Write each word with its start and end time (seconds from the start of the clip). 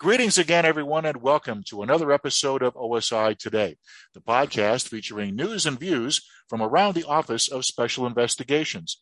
Greetings 0.00 0.38
again, 0.38 0.64
everyone, 0.64 1.04
and 1.04 1.20
welcome 1.20 1.62
to 1.64 1.82
another 1.82 2.10
episode 2.10 2.62
of 2.62 2.72
OSI 2.72 3.36
Today, 3.36 3.76
the 4.14 4.20
podcast 4.22 4.88
featuring 4.88 5.36
news 5.36 5.66
and 5.66 5.78
views 5.78 6.26
from 6.48 6.62
around 6.62 6.94
the 6.94 7.04
Office 7.04 7.48
of 7.48 7.66
Special 7.66 8.06
Investigations. 8.06 8.98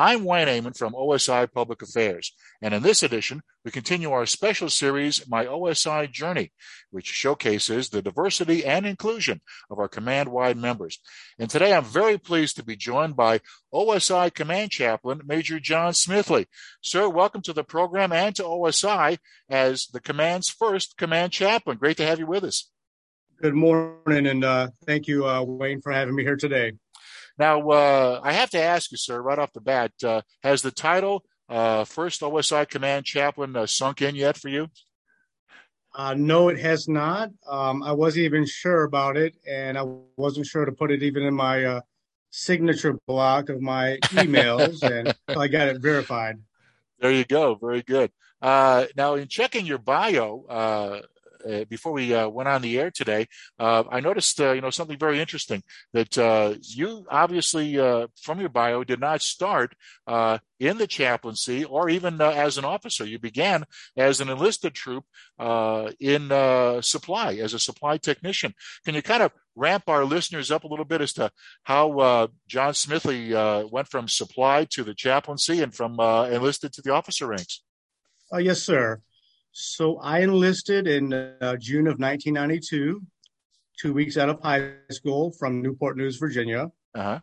I'm 0.00 0.24
Wayne 0.24 0.48
Amon 0.48 0.72
from 0.72 0.94
OSI 0.94 1.52
Public 1.52 1.82
Affairs, 1.82 2.32
and 2.62 2.72
in 2.72 2.82
this 2.82 3.02
edition, 3.02 3.42
we 3.66 3.70
continue 3.70 4.10
our 4.12 4.24
special 4.24 4.70
series, 4.70 5.28
My 5.28 5.44
OSI 5.44 6.10
Journey, 6.10 6.52
which 6.90 7.04
showcases 7.06 7.90
the 7.90 8.00
diversity 8.00 8.64
and 8.64 8.86
inclusion 8.86 9.42
of 9.70 9.78
our 9.78 9.88
command-wide 9.88 10.56
members. 10.56 11.00
And 11.38 11.50
today 11.50 11.74
I'm 11.74 11.84
very 11.84 12.16
pleased 12.16 12.56
to 12.56 12.64
be 12.64 12.76
joined 12.76 13.14
by 13.14 13.40
OSI 13.74 14.32
Command 14.32 14.70
Chaplain, 14.70 15.20
Major 15.26 15.60
Jon 15.60 15.92
Smithley. 15.92 16.46
Sir, 16.80 17.06
welcome 17.06 17.42
to 17.42 17.52
the 17.52 17.62
program 17.62 18.10
and 18.10 18.34
to 18.36 18.42
OSI 18.42 19.18
as 19.50 19.86
the 19.88 20.00
command's 20.00 20.48
first 20.48 20.96
command 20.96 21.32
chaplain. 21.32 21.76
Great 21.76 21.98
to 21.98 22.06
have 22.06 22.18
you 22.18 22.26
with 22.26 22.44
us. 22.44 22.70
Good 23.42 23.54
morning, 23.54 24.26
and 24.28 24.44
uh, 24.44 24.68
thank 24.86 25.08
you, 25.08 25.28
uh, 25.28 25.42
Wayne, 25.42 25.82
for 25.82 25.92
having 25.92 26.14
me 26.14 26.22
here 26.22 26.36
today. 26.36 26.72
Now, 27.40 27.70
uh, 27.70 28.20
I 28.22 28.34
have 28.34 28.50
to 28.50 28.60
ask 28.60 28.90
you, 28.92 28.98
sir, 28.98 29.18
right 29.18 29.38
off 29.38 29.54
the 29.54 29.62
bat, 29.62 29.92
uh, 30.04 30.20
has 30.42 30.60
the 30.60 30.70
title 30.70 31.24
uh, 31.48 31.84
First 31.84 32.20
OSI 32.20 32.68
Command 32.68 33.06
Chaplain 33.06 33.56
uh, 33.56 33.64
sunk 33.64 34.02
in 34.02 34.14
yet 34.14 34.36
for 34.36 34.50
you? 34.50 34.68
Uh, 35.94 36.12
no, 36.12 36.50
it 36.50 36.58
has 36.58 36.86
not. 36.86 37.30
Um, 37.48 37.82
I 37.82 37.92
wasn't 37.92 38.26
even 38.26 38.44
sure 38.44 38.84
about 38.84 39.16
it, 39.16 39.36
and 39.48 39.78
I 39.78 39.86
wasn't 40.18 40.48
sure 40.48 40.66
to 40.66 40.72
put 40.72 40.90
it 40.90 41.02
even 41.02 41.22
in 41.22 41.32
my 41.32 41.64
uh, 41.64 41.80
signature 42.28 42.98
block 43.06 43.48
of 43.48 43.62
my 43.62 43.96
emails, 44.08 44.82
and 44.98 45.14
I 45.28 45.48
got 45.48 45.68
it 45.68 45.80
verified. 45.80 46.36
There 46.98 47.10
you 47.10 47.24
go. 47.24 47.54
Very 47.54 47.80
good. 47.80 48.10
now, 48.42 49.14
in 49.14 49.28
checking 49.28 49.64
your 49.64 49.78
bio, 49.78 50.44
uh, 51.48 51.64
before 51.64 51.92
we 51.92 52.14
uh, 52.14 52.28
went 52.28 52.48
on 52.48 52.62
the 52.62 52.78
air 52.78 52.90
today, 52.90 53.26
uh, 53.58 53.84
I 53.90 54.00
noticed 54.00 54.40
uh, 54.40 54.52
you 54.52 54.60
know 54.60 54.70
something 54.70 54.98
very 54.98 55.20
interesting 55.20 55.62
that 55.92 56.16
uh, 56.18 56.54
you 56.60 57.06
obviously 57.10 57.76
from 58.20 58.40
your 58.40 58.48
bio 58.48 58.84
did 58.84 59.00
not 59.00 59.22
start 59.22 59.74
in 60.58 60.76
the 60.78 60.86
chaplaincy 60.86 61.64
or 61.64 61.88
even 61.88 62.20
as 62.20 62.58
an 62.58 62.64
officer. 62.64 63.04
You 63.04 63.18
began 63.18 63.64
as 63.96 64.20
an 64.20 64.28
enlisted 64.28 64.74
troop 64.74 65.04
in 65.38 66.28
supply 66.82 67.34
as 67.34 67.54
a 67.54 67.58
supply 67.58 67.96
technician. 67.96 68.54
Can 68.84 68.94
you 68.94 69.02
kind 69.02 69.22
of 69.22 69.32
ramp 69.56 69.84
our 69.88 70.04
listeners 70.04 70.50
up 70.50 70.64
a 70.64 70.68
little 70.68 70.84
bit 70.84 71.00
as 71.00 71.12
to 71.14 71.30
how 71.64 72.28
Jon 72.46 72.72
Smithley 72.72 73.70
went 73.70 73.88
from 73.88 74.08
supply 74.08 74.66
to 74.70 74.84
the 74.84 74.94
chaplaincy 74.94 75.62
and 75.62 75.74
from 75.74 75.98
enlisted 76.00 76.72
to 76.74 76.82
the 76.82 76.92
officer 76.92 77.26
ranks? 77.26 77.62
yes, 78.38 78.62
sir. 78.62 79.00
So 79.52 79.98
I 79.98 80.20
enlisted 80.20 80.86
in 80.86 81.12
uh, 81.12 81.56
June 81.56 81.86
of 81.86 81.98
1992, 81.98 83.02
two 83.78 83.92
weeks 83.92 84.16
out 84.16 84.28
of 84.28 84.40
high 84.40 84.72
school 84.90 85.32
from 85.38 85.60
Newport 85.60 85.96
News, 85.96 86.16
Virginia. 86.16 86.70
Uh-huh. 86.94 87.20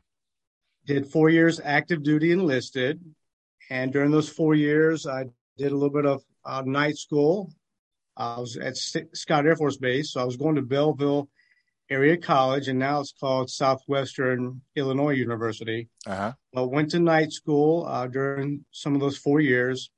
Did 0.85 1.07
four 1.07 1.29
years 1.29 1.59
active 1.63 2.03
duty 2.03 2.31
enlisted. 2.31 3.01
And 3.69 3.91
during 3.91 4.11
those 4.11 4.29
four 4.29 4.55
years, 4.55 5.05
I 5.05 5.25
did 5.57 5.71
a 5.71 5.75
little 5.75 5.89
bit 5.89 6.05
of 6.05 6.23
uh, 6.45 6.63
night 6.65 6.97
school. 6.97 7.51
I 8.15 8.39
was 8.39 8.57
at 8.57 8.75
Scott 8.77 9.45
Air 9.45 9.55
Force 9.55 9.77
Base. 9.77 10.13
So 10.13 10.21
I 10.21 10.23
was 10.23 10.37
going 10.37 10.55
to 10.55 10.61
Belleville 10.61 11.29
Area 11.89 12.17
College, 12.17 12.67
and 12.67 12.79
now 12.79 12.99
it's 12.99 13.13
called 13.17 13.49
Southwestern 13.49 14.61
Illinois 14.75 15.13
University. 15.13 15.87
Uh-huh. 16.05 16.33
I 16.55 16.61
went 16.61 16.91
to 16.91 16.99
night 16.99 17.31
school 17.31 17.85
uh, 17.87 18.07
during 18.07 18.65
some 18.71 18.95
of 18.95 19.01
those 19.01 19.17
four 19.17 19.39
years 19.39 19.89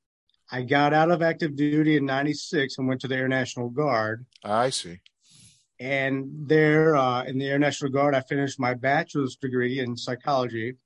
I 0.52 0.62
got 0.62 0.92
out 0.92 1.10
of 1.10 1.22
active 1.22 1.54
duty 1.54 1.96
in 1.96 2.04
96 2.04 2.78
and 2.78 2.88
went 2.88 3.00
to 3.02 3.08
the 3.08 3.16
Air 3.16 3.28
National 3.28 3.68
Guard. 3.68 4.26
I 4.42 4.70
see. 4.70 5.00
And 5.78 6.28
there 6.48 6.96
uh, 6.96 7.24
in 7.24 7.38
the 7.38 7.46
Air 7.46 7.58
National 7.58 7.90
Guard, 7.90 8.14
I 8.14 8.20
finished 8.20 8.58
my 8.58 8.74
bachelor's 8.74 9.36
degree 9.36 9.78
in 9.78 9.96
psychology. 9.96 10.76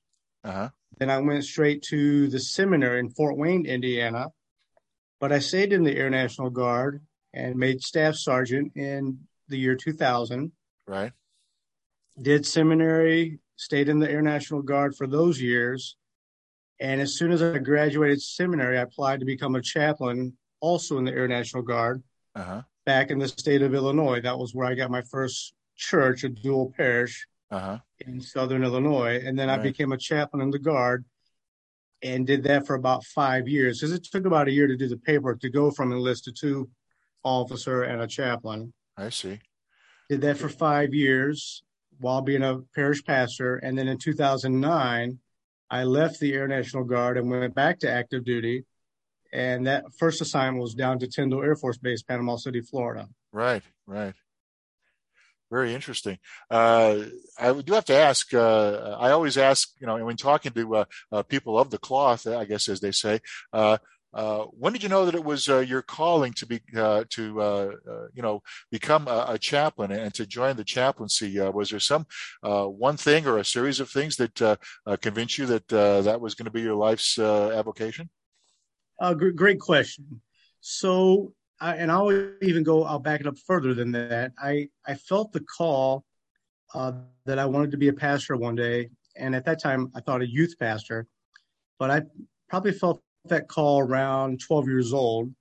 Uh-huh. 0.44 0.68
Then 0.98 1.10
I 1.10 1.18
went 1.18 1.44
straight 1.44 1.82
to 1.84 2.28
the 2.28 2.38
seminary 2.38 3.00
in 3.00 3.10
Fort 3.10 3.36
Wayne, 3.36 3.66
Indiana. 3.66 4.28
But 5.18 5.32
I 5.32 5.38
stayed 5.38 5.72
in 5.72 5.82
the 5.82 5.96
Air 5.96 6.10
National 6.10 6.50
Guard 6.50 7.02
and 7.32 7.56
made 7.56 7.82
staff 7.82 8.14
sergeant 8.14 8.72
in 8.76 9.18
the 9.48 9.56
year 9.58 9.74
2000. 9.74 10.52
Right. 10.86 11.12
Did 12.20 12.46
seminary, 12.46 13.40
stayed 13.56 13.88
in 13.88 13.98
the 13.98 14.10
Air 14.10 14.22
National 14.22 14.62
Guard 14.62 14.94
for 14.94 15.06
those 15.06 15.40
years 15.40 15.96
and 16.80 17.00
as 17.00 17.14
soon 17.14 17.32
as 17.32 17.42
I 17.42 17.58
graduated 17.58 18.20
seminary, 18.20 18.78
I 18.78 18.82
applied 18.82 19.20
to 19.20 19.26
become 19.26 19.54
a 19.54 19.62
chaplain 19.62 20.36
also 20.60 20.98
in 20.98 21.04
the 21.04 21.12
Air 21.12 21.28
National 21.28 21.62
Guard 21.62 22.02
uh-huh. 22.34 22.62
back 22.84 23.10
in 23.10 23.18
the 23.18 23.28
state 23.28 23.62
of 23.62 23.74
Illinois. 23.74 24.20
That 24.20 24.38
was 24.38 24.54
where 24.54 24.66
I 24.66 24.74
got 24.74 24.90
my 24.90 25.02
first 25.02 25.54
church, 25.76 26.24
a 26.24 26.28
dual 26.28 26.72
parish 26.76 27.26
uh-huh. 27.50 27.78
in 28.00 28.20
Southern 28.20 28.64
Illinois. 28.64 29.22
And 29.24 29.38
then 29.38 29.48
right. 29.48 29.60
I 29.60 29.62
became 29.62 29.92
a 29.92 29.98
chaplain 29.98 30.42
in 30.42 30.50
the 30.50 30.58
Guard 30.58 31.04
and 32.02 32.26
did 32.26 32.42
that 32.44 32.66
for 32.66 32.74
about 32.74 33.04
five 33.04 33.48
years 33.48 33.80
because 33.80 33.92
it 33.92 34.04
took 34.04 34.26
about 34.26 34.48
a 34.48 34.52
year 34.52 34.66
to 34.66 34.76
do 34.76 34.88
the 34.88 34.96
paperwork 34.96 35.40
to 35.40 35.50
go 35.50 35.70
from 35.70 35.92
enlisted 35.92 36.36
to 36.40 36.68
officer 37.22 37.84
and 37.84 38.02
a 38.02 38.06
chaplain. 38.06 38.72
I 38.96 39.08
see. 39.08 39.38
Did 40.10 40.20
that 40.22 40.36
for 40.36 40.48
five 40.48 40.92
years 40.92 41.62
while 41.98 42.20
being 42.20 42.42
a 42.42 42.58
parish 42.74 43.04
pastor. 43.04 43.56
And 43.56 43.78
then 43.78 43.88
in 43.88 43.98
2009, 43.98 45.18
I 45.74 45.82
left 45.82 46.20
the 46.20 46.32
Air 46.32 46.46
National 46.46 46.84
Guard 46.84 47.18
and 47.18 47.28
went 47.28 47.52
back 47.52 47.80
to 47.80 47.90
active 47.90 48.24
duty. 48.24 48.64
And 49.32 49.66
that 49.66 49.82
first 49.98 50.20
assignment 50.20 50.62
was 50.62 50.72
down 50.72 51.00
to 51.00 51.08
Tyndall 51.08 51.42
Air 51.42 51.56
Force 51.56 51.78
Base, 51.78 52.00
Panama 52.00 52.36
City, 52.36 52.60
Florida. 52.60 53.08
Right, 53.32 53.64
right. 53.84 54.14
Very 55.50 55.74
interesting. 55.74 56.18
Uh, 56.48 57.06
I 57.40 57.52
do 57.60 57.72
have 57.72 57.86
to 57.86 57.96
ask. 57.96 58.32
Uh, 58.32 58.96
I 59.00 59.10
always 59.10 59.36
ask, 59.36 59.72
you 59.80 59.88
know, 59.88 60.04
when 60.04 60.16
talking 60.16 60.52
to 60.52 60.76
uh, 60.76 60.84
uh 61.10 61.22
people 61.24 61.58
of 61.58 61.70
the 61.70 61.78
cloth, 61.78 62.24
I 62.28 62.44
guess, 62.44 62.68
as 62.68 62.78
they 62.78 62.92
say, 62.92 63.20
uh, 64.14 64.24
uh, 64.24 64.44
when 64.46 64.72
did 64.72 64.82
you 64.82 64.88
know 64.88 65.04
that 65.04 65.14
it 65.14 65.24
was 65.24 65.48
uh, 65.48 65.58
your 65.58 65.82
calling 65.82 66.32
to 66.34 66.46
be 66.46 66.60
uh, 66.76 67.04
to 67.10 67.40
uh, 67.40 67.70
uh, 67.90 68.06
you 68.14 68.22
know 68.22 68.42
become 68.70 69.08
a, 69.08 69.26
a, 69.28 69.38
chaplain 69.38 69.90
and 69.90 70.14
to 70.14 70.26
join 70.26 70.56
the 70.56 70.64
chaplaincy? 70.64 71.38
was 71.50 71.70
there 71.70 71.80
some 71.80 72.06
one 72.42 72.96
thing 72.96 73.26
or 73.26 73.38
a 73.38 73.44
series 73.44 73.80
of 73.80 73.90
things 73.90 74.16
that 74.16 74.58
convinced 75.00 75.38
you 75.38 75.46
that 75.46 75.68
that 75.68 76.20
was 76.20 76.34
going 76.34 76.44
to 76.44 76.50
be 76.50 76.62
your 76.62 76.74
life's 76.74 77.18
avocation? 77.18 78.08
great 79.34 79.60
question. 79.60 80.20
So, 80.60 81.34
I, 81.60 81.76
and 81.76 81.92
I'll 81.92 82.10
even 82.42 82.62
go. 82.62 82.84
I'll 82.84 82.98
back 82.98 83.20
it 83.20 83.26
up 83.26 83.36
further 83.46 83.74
than 83.74 83.92
that. 83.92 84.32
I 84.38 84.68
I 84.86 84.94
felt 84.94 85.32
the 85.32 85.40
call 85.40 86.04
that 86.74 87.38
I 87.38 87.46
wanted 87.46 87.70
to 87.72 87.76
be 87.76 87.88
a 87.88 87.92
pastor 87.92 88.36
one 88.36 88.54
day, 88.54 88.90
and 89.16 89.34
at 89.34 89.44
that 89.44 89.60
time 89.60 89.90
I 89.94 90.00
thought 90.00 90.22
a 90.22 90.28
youth 90.28 90.54
pastor, 90.58 91.06
but 91.78 91.90
I 91.90 92.02
probably 92.48 92.72
felt 92.72 93.03
that 93.26 93.48
call 93.48 93.80
around 93.80 94.40
12 94.40 94.68
years 94.68 94.92
old, 94.92 95.32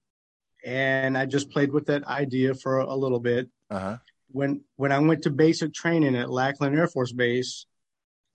and 0.65 1.17
I 1.17 1.25
just 1.25 1.51
played 1.51 1.71
with 1.71 1.87
that 1.87 2.05
idea 2.05 2.53
for 2.53 2.79
a 2.79 2.95
little 2.95 3.19
bit. 3.19 3.49
Uh-huh. 3.69 3.97
When 4.29 4.61
when 4.77 4.91
I 4.91 4.99
went 4.99 5.23
to 5.23 5.29
basic 5.29 5.73
training 5.73 6.15
at 6.15 6.29
Lackland 6.29 6.75
Air 6.75 6.87
Force 6.87 7.11
Base 7.11 7.65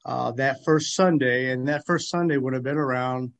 uh, 0.04 0.32
that 0.32 0.64
first 0.64 0.94
Sunday, 0.94 1.50
and 1.50 1.68
that 1.68 1.84
first 1.86 2.08
Sunday 2.08 2.36
would 2.36 2.54
have 2.54 2.62
been 2.62 2.78
around 2.78 3.32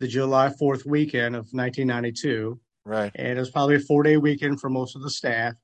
the 0.00 0.06
July 0.06 0.48
4th 0.48 0.84
weekend 0.86 1.34
of 1.34 1.48
1992. 1.52 2.60
Right. 2.84 3.10
And 3.14 3.36
it 3.36 3.40
was 3.40 3.50
probably 3.50 3.76
a 3.76 3.80
four 3.80 4.02
day 4.02 4.16
weekend 4.16 4.60
for 4.60 4.68
most 4.68 4.96
of 4.96 5.02
the 5.02 5.10
staff. 5.10 5.54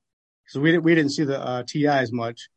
So 0.47 0.59
we, 0.59 0.77
we 0.77 0.95
didn't 0.95 1.11
see 1.11 1.23
the 1.23 1.39
uh, 1.39 1.63
TIs 1.63 2.11
much. 2.11 2.49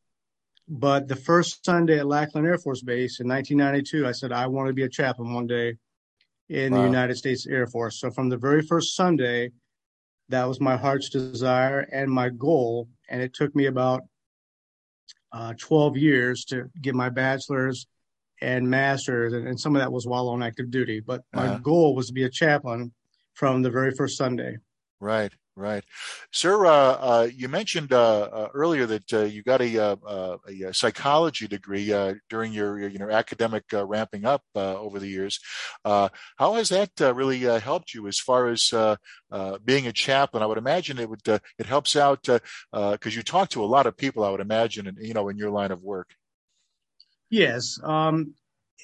But 0.67 1.09
the 1.09 1.17
first 1.17 1.65
Sunday 1.65 1.99
at 1.99 2.07
Lackland 2.07 2.47
Air 2.47 2.59
Force 2.59 2.81
Base 2.81 3.21
in 3.21 3.29
1992, 3.29 4.07
I 4.07 4.13
said, 4.13 4.33
I 4.33 4.47
want 4.47 4.69
to 4.69 4.73
be 4.73 4.83
a 4.83 4.89
chaplain 4.89 5.35
one 5.35 5.47
day 5.47 5.77
in 6.49 6.73
wow. 6.73 6.79
the 6.79 6.85
United 6.85 7.17
States 7.17 7.47
Air 7.47 7.67
Force. 7.67 8.01
So 8.01 8.11
from 8.11 8.29
the 8.29 8.37
very 8.37 8.63
first 8.63 8.97
Sunday, 8.97 9.51
that 10.29 10.45
was 10.45 10.61
my 10.61 10.77
heart's 10.77 11.09
desire 11.09 11.81
and 11.81 12.11
my 12.11 12.29
goal. 12.29 12.89
And 13.09 13.23
it 13.23 13.35
took 13.35 13.55
me 13.55 13.67
about 13.67 14.03
uh, 15.33 15.55
12 15.59 15.97
years 15.97 16.45
to 16.47 16.71
get 16.81 16.95
my 16.95 17.09
bachelor's 17.09 17.87
and 18.41 18.69
master's, 18.69 19.33
and, 19.33 19.49
and, 19.49 19.59
some 19.59 19.75
of 19.75 19.81
that 19.81 19.93
was 19.93 20.07
while 20.07 20.29
on 20.29 20.43
active 20.43 20.71
duty. 20.71 21.01
But 21.01 21.23
my 21.33 21.47
uh-huh. 21.47 21.59
goal 21.59 21.95
was 21.95 22.09
to 22.09 22.13
be 22.13 22.25
a 22.25 22.31
chaplain 22.31 22.93
from 23.35 23.63
the 23.63 23.71
very 23.71 23.93
first 23.93 24.17
Sunday. 24.17 24.59
Right. 25.01 25.33
Right, 25.57 25.85
sir. 26.33 26.67
Uh, 26.67 26.71
uh, 26.71 27.29
you 27.33 27.49
mentioned 27.49 27.93
uh, 27.93 28.23
uh 28.23 28.49
earlier 28.55 28.87
that 28.87 29.13
uh, 29.13 29.23
you 29.23 29.45
got 29.45 29.61
a, 29.61 29.79
uh, 29.79 30.37
a 30.49 30.75
psychology 30.75 31.47
degree 31.47 31.95
during 32.29 32.53
your, 32.53 32.77
your, 32.77 32.89
you 32.89 32.99
know 32.99 33.09
academic 33.09 33.63
ramping 33.73 34.25
up 34.25 34.43
over 34.57 34.99
the 34.99 35.07
years. 35.07 35.39
how 35.85 36.11
has 36.39 36.71
that 36.71 36.91
really 36.99 37.39
helped 37.61 37.95
you 37.95 38.09
as 38.09 38.19
far 38.19 38.49
as 38.49 38.75
being 39.65 39.87
a 39.87 39.93
chaplain? 39.93 40.43
I 40.43 40.47
would 40.47 40.59
imagine 40.59 40.99
it 40.99 41.09
would 41.09 41.21
it 41.29 41.67
helps 41.67 41.95
out 41.95 42.25
because 42.73 43.15
you 43.15 43.23
talk 43.23 43.51
to 43.51 43.63
a 43.63 43.67
lot 43.67 43.87
of 43.87 43.97
people. 43.97 44.25
I 44.25 44.31
would 44.31 44.41
imagine, 44.41 44.89
and 44.89 44.99
you 45.01 45.15
know, 45.15 45.29
in 45.29 45.39
your 45.39 45.51
line 45.51 45.71
of 45.71 45.85
work. 45.85 46.17
Yes, 47.31 47.79
um, 47.85 48.35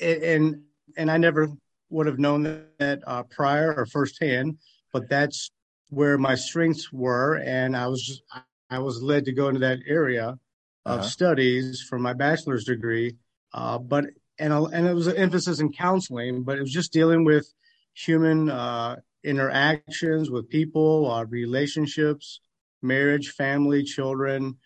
and 0.01 0.63
and 0.97 1.11
I 1.11 1.17
never 1.17 1.49
would 1.89 2.07
have 2.07 2.21
known 2.21 2.65
that 2.79 3.01
prior 3.31 3.75
or 3.75 3.87
firsthand, 3.87 4.59
but 4.93 5.09
that's 5.09 5.51
where 5.91 6.17
my 6.17 6.35
strengths 6.35 6.93
were, 6.93 7.37
and 7.37 7.77
I 7.77 7.89
was 7.89 8.03
just, 8.03 8.23
I 8.71 8.79
was 8.79 9.03
led 9.03 9.27
to 9.27 9.33
go 9.33 9.49
into 9.49 9.61
that 9.61 9.81
area 9.87 10.39
of 10.87 11.01
uh-huh. 11.01 11.09
studies 11.09 11.85
for 11.89 11.99
my 11.99 12.15
bachelor's 12.15 12.65
degree. 12.65 13.17
Uh, 13.53 13.79
but 13.79 14.07
and 14.39 14.53
and 14.53 14.87
it 14.87 14.95
was 14.95 15.09
an 15.09 15.17
emphasis 15.17 15.61
in 15.61 15.73
counseling, 15.73 16.43
but 16.45 16.57
it 16.57 16.63
was 16.63 16.73
just 16.73 16.93
dealing 16.93 17.25
with 17.25 17.53
human 17.93 18.49
uh, 18.49 18.97
interactions 19.23 20.31
with 20.31 20.49
people, 20.49 21.11
uh, 21.11 21.25
relationships, 21.25 22.41
marriage, 22.81 23.31
family, 23.31 23.83
children, 23.83 24.57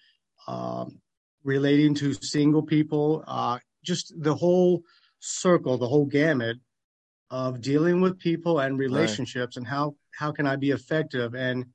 um, 0.47 1.01
relating 1.43 1.95
to 1.95 2.13
single 2.15 2.63
people, 2.63 3.25
uh, 3.27 3.59
just 3.83 4.13
the 4.17 4.35
whole 4.35 4.83
circle, 5.19 5.79
the 5.79 5.89
whole 5.89 6.07
gamut 6.07 6.59
of 7.35 7.61
dealing 7.61 8.01
with 8.01 8.21
people 8.21 8.61
and 8.61 8.79
relationships, 8.79 9.57
and 9.57 9.67
how 9.67 9.97
how 10.13 10.31
can 10.31 10.47
I 10.47 10.55
be 10.55 10.71
effective 10.71 11.35
and 11.35 11.67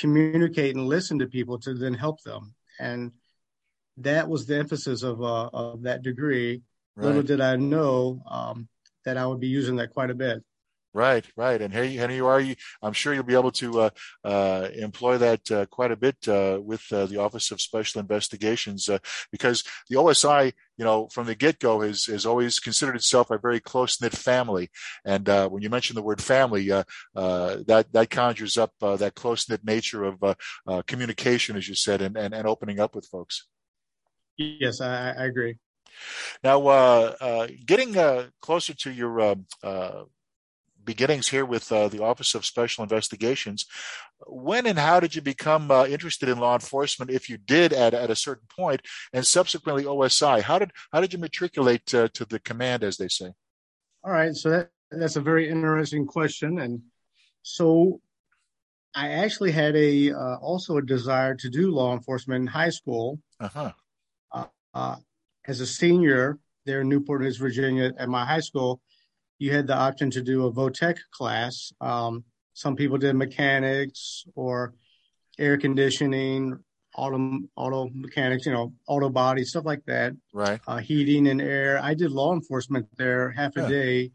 communicate 0.00 0.76
and 0.76 0.86
listen 0.86 1.18
to 1.18 1.26
people 1.26 1.58
to 1.58 1.74
then 1.74 1.94
help 1.94 2.22
them. 2.22 2.54
And 2.78 3.10
that 3.96 4.28
was 4.28 4.46
the 4.46 4.56
emphasis 4.56 5.02
of 5.02 5.20
uh, 5.20 5.50
of 5.52 5.82
that 5.82 6.02
degree. 6.02 6.62
Right. 6.94 7.06
Little 7.06 7.22
did 7.22 7.40
I 7.40 7.56
know 7.56 8.22
um, 8.30 8.68
that 9.04 9.16
I 9.16 9.26
would 9.26 9.40
be 9.40 9.48
using 9.48 9.76
that 9.76 9.90
quite 9.90 10.10
a 10.10 10.14
bit. 10.14 10.44
Right, 10.96 11.26
right, 11.36 11.60
and 11.60 11.74
here, 11.74 11.82
here 11.82 12.10
you 12.12 12.26
are. 12.28 12.38
You, 12.38 12.54
I'm 12.80 12.92
sure 12.92 13.12
you'll 13.12 13.24
be 13.24 13.34
able 13.34 13.50
to 13.50 13.80
uh, 13.80 13.90
uh, 14.22 14.68
employ 14.76 15.18
that 15.18 15.50
uh, 15.50 15.66
quite 15.66 15.90
a 15.90 15.96
bit 15.96 16.16
uh, 16.28 16.60
with 16.62 16.84
uh, 16.92 17.06
the 17.06 17.16
Office 17.16 17.50
of 17.50 17.60
Special 17.60 18.00
Investigations, 18.00 18.88
uh, 18.88 18.98
because 19.32 19.64
the 19.90 19.96
OSI, 19.96 20.52
you 20.76 20.84
know, 20.84 21.08
from 21.08 21.26
the 21.26 21.34
get-go 21.34 21.80
has 21.80 22.04
has 22.04 22.24
always 22.24 22.60
considered 22.60 22.94
itself 22.94 23.32
a 23.32 23.38
very 23.38 23.58
close 23.58 24.00
knit 24.00 24.12
family. 24.12 24.70
And 25.04 25.26
when 25.50 25.62
you 25.62 25.68
mention 25.68 25.96
the 25.96 26.02
word 26.02 26.22
family, 26.22 26.68
that 26.68 27.86
that 27.92 28.10
conjures 28.10 28.56
up 28.56 28.70
that 28.78 29.16
close 29.16 29.48
knit 29.48 29.64
nature 29.64 30.04
of 30.04 30.36
communication, 30.86 31.56
as 31.56 31.68
you 31.68 31.74
said, 31.74 32.02
and, 32.02 32.16
and 32.16 32.32
and 32.32 32.46
opening 32.46 32.78
up 32.78 32.94
with 32.94 33.06
folks. 33.06 33.48
Yes, 34.36 34.80
I, 34.80 35.10
I 35.10 35.24
agree. 35.24 35.56
Now, 36.44 37.14
getting 37.66 37.96
closer 38.40 38.74
to 38.74 38.92
your 38.92 39.20
um, 39.20 39.46
beginnings 40.84 41.28
here 41.28 41.44
with 41.44 41.70
uh, 41.72 41.88
the 41.88 42.02
Office 42.02 42.34
of 42.34 42.44
Special 42.44 42.82
Investigations. 42.82 43.66
When 44.26 44.66
and 44.66 44.78
how 44.78 45.00
did 45.00 45.14
you 45.14 45.22
become 45.22 45.70
uh, 45.70 45.86
interested 45.86 46.28
in 46.28 46.38
law 46.38 46.54
enforcement, 46.54 47.10
if 47.10 47.28
you 47.28 47.36
did 47.36 47.72
at, 47.72 47.94
at 47.94 48.10
a 48.10 48.16
certain 48.16 48.46
point, 48.48 48.82
and 49.12 49.26
subsequently 49.26 49.84
OSI? 49.84 50.42
How 50.42 50.58
did 50.58 50.72
how 50.92 51.00
did 51.00 51.12
you 51.12 51.18
matriculate 51.18 51.94
uh, 51.94 52.08
to 52.14 52.24
the 52.24 52.38
command, 52.38 52.84
as 52.84 52.96
they 52.96 53.08
say? 53.08 53.32
All 54.02 54.12
right, 54.12 54.34
so 54.34 54.50
that 54.50 54.70
that's 54.90 55.16
a 55.16 55.20
very 55.20 55.48
interesting 55.48 56.06
question, 56.06 56.58
and 56.58 56.82
so 57.42 58.00
I 58.94 59.08
actually 59.08 59.52
had 59.52 59.74
a 59.74 60.12
uh, 60.12 60.36
also 60.36 60.76
a 60.76 60.82
desire 60.82 61.34
to 61.34 61.50
do 61.50 61.70
law 61.70 61.92
enforcement 61.92 62.42
in 62.42 62.46
high 62.46 62.70
school. 62.70 63.18
Uh-huh. 63.40 63.72
Uh, 64.32 64.46
uh, 64.72 64.96
as 65.46 65.60
a 65.60 65.66
senior 65.66 66.38
there 66.64 66.80
in 66.80 66.88
Newport 66.88 67.22
News, 67.22 67.36
Virginia, 67.36 67.92
at 67.98 68.08
my 68.08 68.24
high 68.24 68.40
school, 68.40 68.80
you 69.38 69.52
had 69.52 69.66
the 69.66 69.76
option 69.76 70.10
to 70.12 70.22
do 70.22 70.46
a 70.46 70.52
VOTEC 70.52 70.96
class. 71.10 71.72
Um, 71.80 72.24
some 72.54 72.76
people 72.76 72.98
did 72.98 73.16
mechanics 73.16 74.24
or 74.34 74.74
air 75.38 75.56
conditioning, 75.56 76.58
auto 76.96 77.40
auto 77.56 77.90
mechanics, 77.92 78.46
you 78.46 78.52
know, 78.52 78.72
auto 78.86 79.08
body 79.08 79.44
stuff 79.44 79.64
like 79.64 79.84
that. 79.86 80.12
Right. 80.32 80.60
Uh, 80.66 80.78
heating 80.78 81.26
and 81.28 81.40
air. 81.40 81.80
I 81.82 81.94
did 81.94 82.12
law 82.12 82.32
enforcement 82.32 82.86
there 82.96 83.30
half 83.30 83.56
a 83.56 83.62
yeah. 83.62 83.68
day 83.68 84.12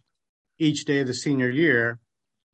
each 0.58 0.86
day 0.86 1.00
of 1.00 1.08
the 1.08 1.14
senior 1.14 1.50
year, 1.50 2.00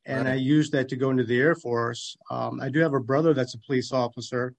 and 0.05 0.25
right. 0.25 0.33
I 0.33 0.35
used 0.35 0.71
that 0.73 0.89
to 0.89 0.95
go 0.95 1.09
into 1.09 1.23
the 1.23 1.39
Air 1.39 1.55
Force. 1.55 2.15
Um, 2.29 2.59
I 2.61 2.69
do 2.69 2.79
have 2.79 2.93
a 2.93 2.99
brother 2.99 3.33
that's 3.33 3.55
a 3.55 3.59
police 3.59 3.91
officer 3.91 4.53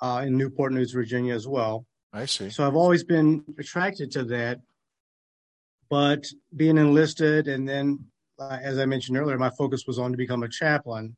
uh, 0.00 0.22
in 0.26 0.36
Newport 0.36 0.72
News, 0.72 0.92
Virginia, 0.92 1.34
as 1.34 1.46
well. 1.46 1.86
I 2.12 2.26
see. 2.26 2.50
So 2.50 2.66
I've 2.66 2.76
always 2.76 3.04
been 3.04 3.44
attracted 3.58 4.10
to 4.12 4.24
that. 4.24 4.60
But 5.90 6.24
being 6.56 6.78
enlisted, 6.78 7.48
and 7.48 7.68
then, 7.68 7.98
uh, 8.38 8.58
as 8.62 8.78
I 8.78 8.86
mentioned 8.86 9.18
earlier, 9.18 9.36
my 9.36 9.50
focus 9.50 9.86
was 9.86 9.98
on 9.98 10.12
to 10.12 10.16
become 10.16 10.44
a 10.44 10.48
chaplain. 10.48 11.16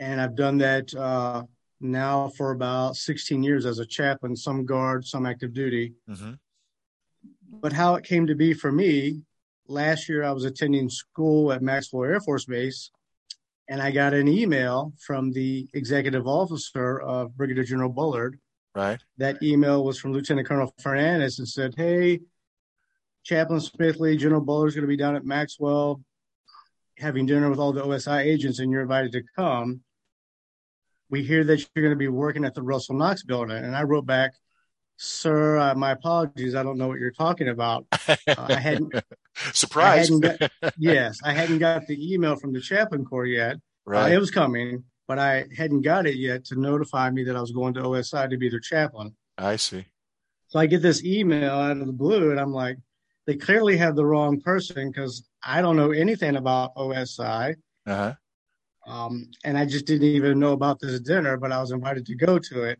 And 0.00 0.20
I've 0.20 0.34
done 0.34 0.58
that 0.58 0.92
uh, 0.92 1.44
now 1.80 2.28
for 2.36 2.50
about 2.50 2.96
16 2.96 3.42
years 3.42 3.64
as 3.64 3.78
a 3.78 3.86
chaplain, 3.86 4.34
some 4.36 4.66
guard, 4.66 5.06
some 5.06 5.24
active 5.24 5.54
duty. 5.54 5.94
Mm-hmm. 6.10 6.32
But 7.60 7.72
how 7.72 7.94
it 7.94 8.04
came 8.04 8.26
to 8.26 8.34
be 8.34 8.52
for 8.52 8.72
me, 8.72 9.22
last 9.68 10.08
year 10.08 10.24
I 10.24 10.32
was 10.32 10.44
attending 10.44 10.90
school 10.90 11.52
at 11.52 11.62
Maxwell 11.62 12.04
Air 12.04 12.20
Force 12.20 12.44
Base, 12.44 12.90
and 13.68 13.80
I 13.80 13.92
got 13.92 14.14
an 14.14 14.28
email 14.28 14.92
from 14.98 15.32
the 15.32 15.68
executive 15.74 16.26
officer 16.26 17.00
of 17.00 17.36
Brigadier 17.36 17.64
General 17.64 17.88
Bullard. 17.88 18.38
Right. 18.74 19.00
That 19.18 19.42
email 19.42 19.84
was 19.84 19.98
from 19.98 20.12
Lieutenant 20.12 20.46
Colonel 20.46 20.74
Fernandez 20.80 21.38
and 21.38 21.48
said, 21.48 21.74
Hey, 21.76 22.20
Chaplain 23.26 23.58
Smithley, 23.58 24.16
General 24.16 24.40
Bullard 24.40 24.68
is 24.68 24.74
going 24.74 24.84
to 24.84 24.88
be 24.88 24.96
down 24.96 25.16
at 25.16 25.24
Maxwell 25.24 26.00
having 26.96 27.26
dinner 27.26 27.50
with 27.50 27.58
all 27.58 27.72
the 27.72 27.82
OSI 27.82 28.24
agents, 28.24 28.60
and 28.60 28.70
you're 28.70 28.82
invited 28.82 29.12
to 29.12 29.22
come. 29.34 29.80
We 31.10 31.22
hear 31.22 31.42
that 31.44 31.58
you're 31.58 31.82
going 31.82 31.94
to 31.94 31.98
be 31.98 32.08
working 32.08 32.44
at 32.44 32.54
the 32.54 32.62
Russell 32.62 32.94
Knox 32.94 33.24
building. 33.24 33.56
And 33.56 33.76
I 33.76 33.82
wrote 33.82 34.06
back, 34.06 34.32
Sir, 34.96 35.58
uh, 35.58 35.74
my 35.74 35.90
apologies. 35.90 36.54
I 36.54 36.62
don't 36.62 36.78
know 36.78 36.88
what 36.88 37.00
you're 37.00 37.10
talking 37.10 37.48
about. 37.48 37.86
Uh, 38.08 38.16
I 38.38 38.54
hadn't. 38.54 38.94
Surprise. 39.52 40.10
I 40.10 40.26
hadn't 40.26 40.40
got, 40.40 40.74
yes, 40.78 41.18
I 41.22 41.32
hadn't 41.32 41.58
got 41.58 41.86
the 41.86 42.14
email 42.14 42.36
from 42.36 42.52
the 42.52 42.60
chaplain 42.60 43.04
corps 43.04 43.26
yet. 43.26 43.56
Right. 43.84 44.12
Uh, 44.12 44.14
it 44.14 44.18
was 44.18 44.30
coming, 44.30 44.84
but 45.06 45.18
I 45.18 45.46
hadn't 45.54 45.82
got 45.82 46.06
it 46.06 46.16
yet 46.16 46.44
to 46.46 46.58
notify 46.58 47.10
me 47.10 47.24
that 47.24 47.36
I 47.36 47.40
was 47.40 47.52
going 47.52 47.74
to 47.74 47.80
OSI 47.80 48.30
to 48.30 48.36
be 48.36 48.48
their 48.48 48.60
chaplain. 48.60 49.16
I 49.36 49.56
see. 49.56 49.84
So 50.48 50.58
I 50.60 50.66
get 50.66 50.80
this 50.80 51.04
email 51.04 51.52
out 51.52 51.76
of 51.76 51.86
the 51.86 51.92
blue, 51.92 52.30
and 52.30 52.40
I'm 52.40 52.52
like, 52.52 52.78
they 53.26 53.36
clearly 53.36 53.76
have 53.76 53.96
the 53.96 54.06
wrong 54.06 54.40
person 54.40 54.90
because 54.90 55.28
I 55.42 55.60
don't 55.60 55.76
know 55.76 55.90
anything 55.90 56.36
about 56.36 56.74
OSI. 56.76 57.56
Uh-huh. 57.86 58.14
Um, 58.86 59.30
and 59.44 59.58
I 59.58 59.66
just 59.66 59.86
didn't 59.86 60.06
even 60.06 60.38
know 60.38 60.52
about 60.52 60.78
this 60.80 61.00
dinner, 61.00 61.36
but 61.36 61.50
I 61.50 61.60
was 61.60 61.72
invited 61.72 62.06
to 62.06 62.14
go 62.14 62.38
to 62.38 62.64
it. 62.64 62.78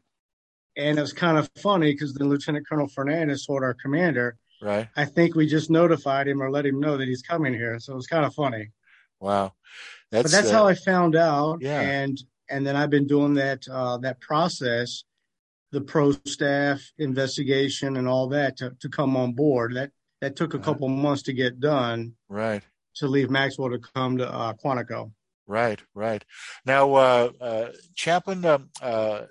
And 0.77 0.99
it 0.99 1.01
was 1.01 1.13
kind 1.13 1.37
of 1.37 1.51
funny 1.59 1.93
because 1.93 2.15
the 2.15 2.25
Lieutenant 2.25 2.69
Colonel 2.69 2.87
Fernandez 2.87 3.47
told 3.47 3.63
our 3.63 3.75
commander, 3.75 4.37
right? 4.63 4.89
I 4.95 5.05
think 5.07 5.35
we 5.35 5.47
just 5.47 5.71
notified 5.71 6.29
him 6.29 6.43
or 6.43 6.51
let 6.51 6.67
him 6.67 6.79
know 6.81 6.97
that 6.97 7.09
he's 7.09 7.23
coming 7.23 7.55
here. 7.55 7.79
So 7.81 7.95
it 7.95 7.97
was 7.97 8.07
kind 8.07 8.25
of 8.25 8.35
funny. 8.35 8.71
Wow. 9.19 9.55
That's, 10.11 10.25
but 10.25 10.33
that's 10.33 10.51
uh, 10.51 10.53
how 10.53 10.69
I 10.69 10.75
found 10.75 11.17
out. 11.17 11.59
Yeah. 11.61 11.81
And 11.81 12.23
and 12.49 12.65
then 12.65 12.77
I've 12.77 12.91
been 12.91 13.07
doing 13.07 13.35
that 13.35 13.67
uh, 13.69 13.97
that 13.99 14.21
process, 14.21 15.05
the 15.73 15.81
pro 15.81 16.13
staff 16.27 16.81
investigation 16.99 17.97
and 17.97 18.07
all 18.07 18.29
that 18.29 18.59
to, 18.59 18.77
to 18.81 18.89
come 18.89 19.17
on 19.17 19.33
board. 19.33 19.75
That 19.75 19.91
that 20.21 20.37
took 20.37 20.55
a 20.55 20.59
couple 20.59 20.89
months 20.89 21.23
to 21.23 21.33
get 21.33 21.61
done. 21.61 22.15
Right. 22.29 22.63
To 22.97 23.09
leave 23.09 23.31
Maxwell 23.31 23.71
to 23.71 23.79
come 23.79 24.19
to 24.19 24.33
uh, 24.33 24.55
Quantico. 24.55 25.13
Right, 25.47 25.81
right. 25.95 26.25
Now, 26.65 26.95
uh, 26.95 27.31
uh, 27.41 27.69
Chaplain, 27.95 28.45
um, 28.45 28.71
uh, 28.83 29.23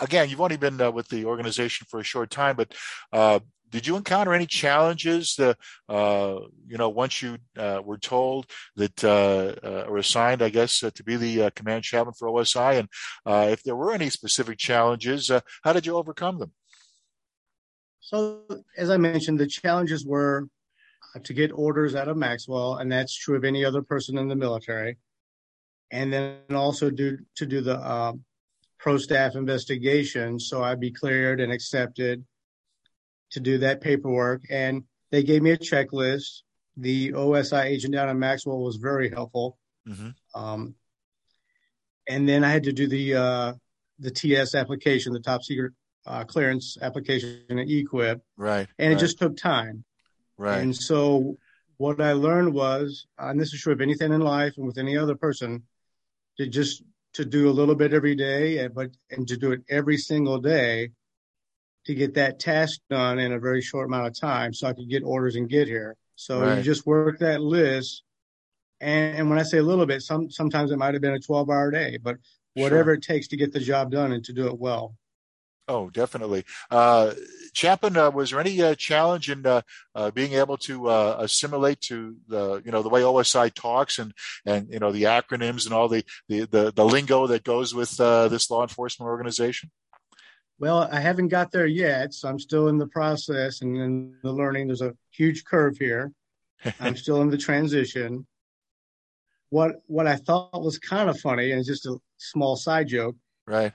again, 0.00 0.28
you've 0.28 0.40
only 0.40 0.56
been 0.56 0.80
uh, 0.80 0.90
with 0.90 1.08
the 1.08 1.24
organization 1.24 1.86
for 1.88 2.00
a 2.00 2.04
short 2.04 2.30
time, 2.30 2.56
but 2.56 2.74
uh, 3.12 3.38
did 3.74 3.88
you 3.88 3.96
encounter 3.96 4.32
any 4.32 4.46
challenges? 4.46 5.36
Uh, 5.36 5.54
uh, 5.88 6.38
you 6.64 6.78
know, 6.78 6.90
once 6.90 7.20
you 7.20 7.38
uh, 7.58 7.80
were 7.84 7.98
told 7.98 8.46
that 8.76 9.02
uh, 9.02 9.54
uh 9.66 9.86
or 9.88 9.98
assigned, 9.98 10.42
I 10.42 10.50
guess, 10.50 10.84
uh, 10.84 10.90
to 10.94 11.02
be 11.02 11.16
the 11.16 11.50
command 11.56 11.82
chaplain 11.82 12.14
for 12.16 12.28
OSI, 12.28 12.78
and 12.78 12.88
if 13.50 13.64
there 13.64 13.74
were 13.74 13.92
any 13.92 14.10
specific 14.10 14.58
challenges, 14.58 15.28
how 15.64 15.72
did 15.72 15.86
you 15.86 15.96
overcome 15.96 16.38
them? 16.38 16.52
So, 18.04 18.42
as 18.76 18.90
I 18.90 18.98
mentioned, 18.98 19.40
the 19.40 19.46
challenges 19.46 20.04
were 20.04 20.46
to 21.22 21.32
get 21.32 21.50
orders 21.52 21.94
out 21.94 22.06
of 22.06 22.18
Maxwell, 22.18 22.76
and 22.76 22.92
that's 22.92 23.16
true 23.16 23.34
of 23.34 23.44
any 23.44 23.64
other 23.64 23.80
person 23.80 24.18
in 24.18 24.28
the 24.28 24.36
military. 24.36 24.98
And 25.90 26.12
then 26.12 26.36
also 26.50 26.90
do 26.90 27.16
to 27.36 27.46
do 27.46 27.62
the 27.62 27.78
uh, 27.78 28.12
pro 28.78 28.98
staff 28.98 29.36
investigation, 29.36 30.38
so 30.38 30.62
I'd 30.62 30.80
be 30.80 30.90
cleared 30.90 31.40
and 31.40 31.50
accepted 31.50 32.22
to 33.30 33.40
do 33.40 33.56
that 33.58 33.80
paperwork. 33.80 34.42
And 34.50 34.84
they 35.10 35.22
gave 35.22 35.40
me 35.40 35.52
a 35.52 35.56
checklist. 35.56 36.42
The 36.76 37.12
OSI 37.12 37.64
agent 37.64 37.94
down 37.94 38.10
in 38.10 38.18
Maxwell 38.18 38.60
was 38.60 38.76
very 38.76 39.08
helpful. 39.08 39.56
Mm-hmm. 39.88 40.10
Um, 40.34 40.74
and 42.06 42.28
then 42.28 42.44
I 42.44 42.50
had 42.50 42.64
to 42.64 42.72
do 42.72 42.86
the 42.86 43.14
uh, 43.14 43.52
the 43.98 44.10
TS 44.10 44.54
application, 44.54 45.14
the 45.14 45.20
top 45.20 45.42
secret 45.42 45.72
uh, 46.06 46.24
clearance 46.24 46.76
application 46.80 47.42
at 47.50 47.66
EQIP. 47.66 48.20
Right. 48.36 48.68
And 48.78 48.88
right. 48.88 48.96
it 48.96 49.00
just 49.00 49.18
took 49.18 49.36
time. 49.36 49.84
Right. 50.38 50.58
And 50.58 50.74
so 50.76 51.36
what 51.76 52.00
I 52.00 52.12
learned 52.12 52.54
was, 52.54 53.06
and 53.18 53.40
this 53.40 53.52
is 53.52 53.60
true 53.60 53.72
of 53.72 53.80
anything 53.80 54.12
in 54.12 54.20
life 54.20 54.54
and 54.56 54.66
with 54.66 54.78
any 54.78 54.96
other 54.96 55.16
person, 55.16 55.62
to 56.38 56.46
just 56.48 56.82
to 57.14 57.24
do 57.24 57.48
a 57.48 57.52
little 57.52 57.74
bit 57.76 57.92
every 57.94 58.14
day, 58.16 58.66
but 58.68 58.90
and 59.10 59.26
to 59.28 59.36
do 59.36 59.52
it 59.52 59.62
every 59.68 59.96
single 59.96 60.38
day 60.38 60.90
to 61.86 61.94
get 61.94 62.14
that 62.14 62.40
task 62.40 62.80
done 62.90 63.18
in 63.18 63.32
a 63.32 63.38
very 63.38 63.60
short 63.60 63.86
amount 63.88 64.06
of 64.06 64.18
time 64.18 64.52
so 64.52 64.66
I 64.66 64.72
could 64.72 64.88
get 64.88 65.02
orders 65.04 65.36
and 65.36 65.48
get 65.48 65.68
here. 65.68 65.96
So 66.16 66.40
right. 66.40 66.58
you 66.58 66.62
just 66.62 66.86
work 66.86 67.18
that 67.20 67.40
list 67.40 68.02
And, 68.80 69.18
and 69.18 69.30
when 69.30 69.38
I 69.38 69.42
say 69.42 69.58
a 69.58 69.62
little 69.62 69.86
bit, 69.86 70.02
some 70.02 70.30
sometimes 70.30 70.70
it 70.70 70.78
might 70.78 70.94
have 70.94 71.02
been 71.02 71.14
a 71.14 71.20
12 71.20 71.50
hour 71.50 71.70
day, 71.70 71.98
but 72.02 72.16
whatever 72.54 72.90
sure. 72.90 72.94
it 72.94 73.02
takes 73.02 73.28
to 73.28 73.36
get 73.36 73.52
the 73.52 73.60
job 73.60 73.90
done 73.90 74.12
and 74.12 74.24
to 74.24 74.32
do 74.32 74.46
it 74.48 74.58
well. 74.58 74.96
Oh, 75.66 75.88
definitely. 75.88 76.44
Uh, 76.70 77.14
Chaplain, 77.54 77.96
uh, 77.96 78.10
was 78.10 78.30
there 78.30 78.40
any 78.40 78.60
uh, 78.60 78.74
challenge 78.74 79.30
in 79.30 79.46
uh, 79.46 79.62
uh, 79.94 80.10
being 80.10 80.34
able 80.34 80.58
to 80.58 80.88
uh, 80.88 81.16
assimilate 81.20 81.80
to 81.82 82.16
the, 82.28 82.62
you 82.64 82.70
know, 82.70 82.82
the 82.82 82.90
way 82.90 83.00
OSI 83.00 83.52
talks 83.52 83.98
and, 83.98 84.12
and 84.44 84.70
you 84.70 84.78
know, 84.78 84.92
the 84.92 85.04
acronyms 85.04 85.64
and 85.64 85.74
all 85.74 85.88
the, 85.88 86.04
the, 86.28 86.40
the, 86.46 86.72
the 86.72 86.84
lingo 86.84 87.26
that 87.28 87.44
goes 87.44 87.74
with 87.74 87.96
this 87.96 88.50
law 88.50 88.62
enforcement 88.62 89.08
organization? 89.08 89.70
Well, 90.58 90.88
I 90.92 91.00
haven't 91.00 91.28
got 91.28 91.50
there 91.50 91.66
yet, 91.66 92.12
so 92.12 92.28
I'm 92.28 92.38
still 92.38 92.68
in 92.68 92.78
the 92.78 92.86
process 92.86 93.62
and 93.62 93.76
in 93.76 94.16
the 94.22 94.32
learning. 94.32 94.66
There's 94.66 94.82
a 94.82 94.94
huge 95.10 95.44
curve 95.44 95.78
here. 95.78 96.12
I'm 96.80 96.96
still 96.96 97.22
in 97.22 97.30
the 97.30 97.38
transition. 97.38 98.26
What 99.50 99.76
what 99.86 100.06
I 100.06 100.16
thought 100.16 100.62
was 100.62 100.78
kind 100.78 101.08
of 101.08 101.18
funny, 101.20 101.52
and 101.52 101.64
just 101.64 101.86
a 101.86 101.96
small 102.16 102.56
side 102.56 102.88
joke. 102.88 103.16
Right 103.46 103.72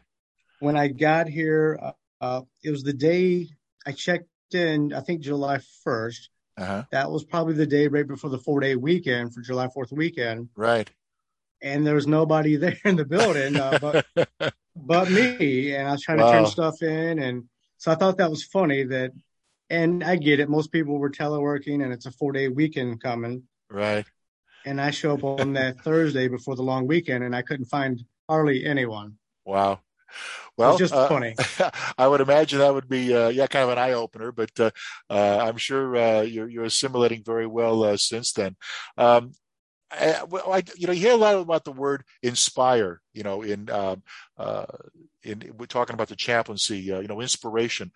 when 0.59 0.77
I 0.77 0.87
got 0.87 1.27
here, 1.27 1.79
uh, 1.81 1.91
uh, 2.21 2.41
it 2.63 2.71
was 2.71 2.83
the 2.83 2.93
day 2.93 3.47
I 3.85 3.91
checked 3.91 4.27
in, 4.51 4.93
I 4.93 5.01
think 5.01 5.21
July 5.21 5.59
1st. 5.85 6.27
Uh-huh. 6.57 6.83
That 6.91 7.09
was 7.09 7.23
probably 7.23 7.53
the 7.53 7.65
day 7.65 7.87
right 7.87 8.07
before 8.07 8.29
the 8.29 8.37
four 8.37 8.59
day 8.59 8.75
weekend 8.75 9.33
for 9.33 9.41
July 9.41 9.67
4th 9.67 9.91
weekend. 9.93 10.49
Right. 10.55 10.89
And 11.61 11.87
there 11.87 11.95
was 11.95 12.07
nobody 12.07 12.55
there 12.57 12.77
in 12.83 12.95
the 12.97 13.05
building 13.05 13.55
uh, 13.55 13.79
but, 13.81 14.53
but 14.75 15.09
me. 15.09 15.73
And 15.73 15.87
I 15.87 15.91
was 15.93 16.01
trying 16.01 16.19
wow. 16.19 16.31
to 16.31 16.37
turn 16.37 16.45
stuff 16.47 16.81
in. 16.81 17.19
And 17.19 17.45
so 17.77 17.91
I 17.91 17.95
thought 17.95 18.17
that 18.17 18.29
was 18.29 18.43
funny 18.43 18.83
that, 18.83 19.11
and 19.69 20.03
I 20.03 20.17
get 20.17 20.39
it. 20.39 20.49
Most 20.49 20.71
people 20.71 20.97
were 20.97 21.11
teleworking 21.11 21.83
and 21.83 21.93
it's 21.93 22.05
a 22.05 22.11
four 22.11 22.33
day 22.33 22.49
weekend 22.49 23.01
coming. 23.01 23.43
Right. 23.69 24.05
And 24.65 24.81
I 24.81 24.91
show 24.91 25.13
up 25.13 25.23
on 25.23 25.53
that 25.53 25.79
Thursday 25.83 26.27
before 26.27 26.57
the 26.57 26.63
long 26.63 26.87
weekend 26.87 27.23
and 27.23 27.35
I 27.35 27.43
couldn't 27.43 27.67
find 27.67 28.03
hardly 28.27 28.65
anyone. 28.65 29.17
Wow. 29.45 29.79
Well, 30.59 30.71
it's 30.71 30.79
just 30.79 30.93
uh, 30.93 31.07
funny. 31.07 31.35
I 31.97 32.05
would 32.05 32.19
imagine 32.19 32.59
that 32.59 32.73
would 32.73 32.89
be, 32.89 33.15
uh, 33.15 33.29
yeah, 33.29 33.47
kind 33.47 33.63
of 33.63 33.69
an 33.69 33.77
eye 33.77 33.93
opener, 33.93 34.33
but 34.33 34.51
uh, 34.59 34.71
uh 35.09 35.37
I'm 35.41 35.55
sure 35.55 35.95
uh, 35.95 36.21
you're, 36.21 36.49
you're, 36.49 36.65
assimilating 36.65 37.23
very 37.23 37.47
well 37.47 37.81
uh, 37.83 37.95
since 37.95 38.33
then. 38.33 38.57
Um, 38.97 39.31
I, 39.89 40.21
I, 40.47 40.63
you 40.75 40.87
know, 40.87 40.93
you 40.93 40.99
hear 40.99 41.13
a 41.13 41.17
lot 41.17 41.35
about 41.35 41.63
the 41.63 41.71
word 41.71 42.03
inspire, 42.21 42.99
you 43.13 43.23
know, 43.23 43.41
in, 43.41 43.69
um, 43.71 44.03
in 45.23 45.51
we're 45.57 45.65
talking 45.65 45.93
about 45.93 46.09
the 46.09 46.15
chaplaincy, 46.17 46.79
you 46.79 47.07
know, 47.07 47.21
inspiration. 47.21 47.91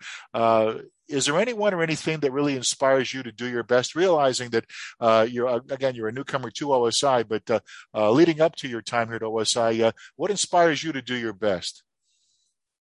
is 1.06 1.26
there 1.26 1.38
anyone 1.38 1.72
or 1.72 1.82
anything 1.82 2.20
that 2.20 2.32
really 2.32 2.56
inspires 2.56 3.14
you 3.14 3.22
to 3.22 3.30
do 3.30 3.46
your 3.46 3.62
best, 3.62 3.94
realizing 3.94 4.50
that 4.50 4.64
you're, 5.30 5.60
again, 5.68 5.94
you're 5.94 6.08
a 6.08 6.12
newcomer 6.12 6.50
to 6.50 6.68
OSI, 6.68 7.28
but 7.28 7.62
leading 8.12 8.40
up 8.40 8.56
to 8.56 8.68
your 8.68 8.82
time 8.82 9.06
here 9.08 9.16
at 9.16 9.22
OSI, 9.22 9.92
what 10.16 10.32
inspires 10.32 10.82
you 10.82 10.90
to 10.92 11.02
do 11.02 11.14
your 11.14 11.34
best? 11.34 11.83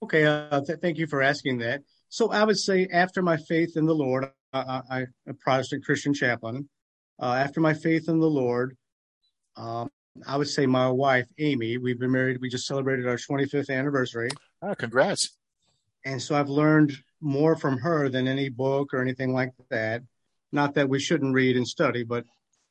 Okay, 0.04 0.26
uh, 0.26 0.62
th- 0.62 0.80
thank 0.80 0.98
you 0.98 1.08
for 1.08 1.22
asking 1.22 1.60
that. 1.60 1.82
So 2.10 2.32
I 2.32 2.44
would 2.44 2.58
say 2.58 2.88
after 2.92 3.22
my 3.22 3.38
faith 3.38 3.76
in 3.76 3.86
the 3.86 3.96
Lord, 3.96 4.30
I, 4.54 4.82
am 4.90 5.08
a 5.28 5.34
Protestant 5.34 5.84
Christian 5.84 6.14
chaplain. 6.14 6.70
Uh, 7.22 7.34
after 7.34 7.60
my 7.60 7.74
faith 7.74 8.08
in 8.08 8.20
the 8.20 8.30
Lord, 8.30 8.78
um, 9.58 9.90
I 10.26 10.38
would 10.38 10.48
say 10.48 10.66
my 10.66 10.90
wife, 10.90 11.28
Amy, 11.40 11.78
we've 11.78 12.00
been 12.00 12.12
married. 12.12 12.40
We 12.40 12.50
just 12.50 12.68
celebrated 12.68 13.08
our 13.08 13.18
25th 13.18 13.70
anniversary. 13.70 14.30
Oh, 14.62 14.76
congrats. 14.76 15.38
And 16.06 16.22
so 16.22 16.36
I've 16.36 16.50
learned 16.50 16.94
more 17.20 17.56
from 17.56 17.78
her 17.80 18.10
than 18.10 18.28
any 18.28 18.50
book 18.50 18.94
or 18.94 19.02
anything 19.02 19.34
like 19.34 19.54
that. 19.70 20.04
Not 20.52 20.76
that 20.76 20.88
we 20.88 21.00
shouldn't 21.00 21.34
read 21.34 21.58
and 21.58 21.68
study, 21.68 22.04
but 22.04 22.26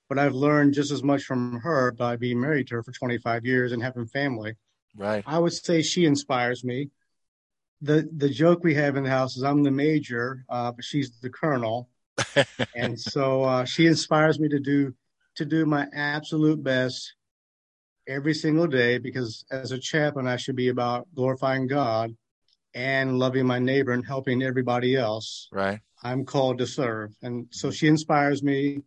but 0.09 0.19
I've 0.19 0.35
learned 0.35 0.75
just 0.75 0.91
as 0.91 1.03
much 1.03 1.25
from 1.25 1.61
her 1.61 1.91
by 1.91 2.17
being 2.17 2.41
married 2.41 2.69
to 2.69 2.77
her 2.77 2.83
for 2.83 2.93
25 2.93 3.45
years 3.45 3.73
and 3.73 3.83
having 3.83 4.07
family. 4.07 4.55
Right. 4.97 5.25
I 5.27 5.39
would 5.39 5.53
say 5.53 5.83
she 5.83 6.05
inspires 6.05 6.63
me 6.63 6.91
the 7.85 8.09
the 8.17 8.29
joke 8.29 8.65
we 8.65 8.75
have 8.75 8.97
in 8.97 9.05
the 9.05 9.11
house 9.11 9.37
is 9.37 9.43
I'm 9.43 9.63
the 9.63 9.71
major, 9.71 10.45
uh, 10.49 10.73
but 10.73 10.85
she's 10.85 11.19
the 11.21 11.31
colonel, 11.31 11.91
and 12.75 12.99
so 12.99 13.45
uh, 13.45 13.65
she 13.65 13.87
inspires 13.87 14.41
me 14.41 14.49
to 14.49 14.59
do 14.59 14.95
to 15.37 15.45
do 15.45 15.67
my 15.67 15.87
absolute 15.95 16.63
best 16.63 17.15
every 18.09 18.35
single 18.35 18.67
day 18.67 18.99
because 18.99 19.45
as 19.51 19.73
a 19.73 19.79
chaplain 19.79 20.27
I 20.27 20.37
should 20.37 20.57
be 20.57 20.69
about 20.69 21.09
glorifying 21.15 21.67
God 21.67 22.15
and 22.75 23.19
loving 23.19 23.47
my 23.47 23.59
neighbor 23.59 23.93
and 23.93 24.05
helping 24.05 24.43
everybody 24.43 24.97
else. 24.97 25.49
Right. 25.53 25.81
I'm 26.03 26.25
called 26.25 26.59
to 26.59 26.67
serve, 26.67 27.15
and 27.23 27.47
so 27.51 27.71
she 27.71 27.87
inspires 27.87 28.43
me, 28.43 28.81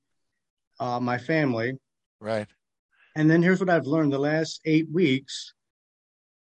uh, 0.80 1.00
my 1.00 1.18
family. 1.18 1.78
Right. 2.20 2.48
And 3.16 3.30
then 3.30 3.42
here's 3.44 3.60
what 3.60 3.70
I've 3.70 3.86
learned: 3.86 4.12
the 4.12 4.20
last 4.20 4.62
eight 4.66 4.88
weeks, 4.92 5.54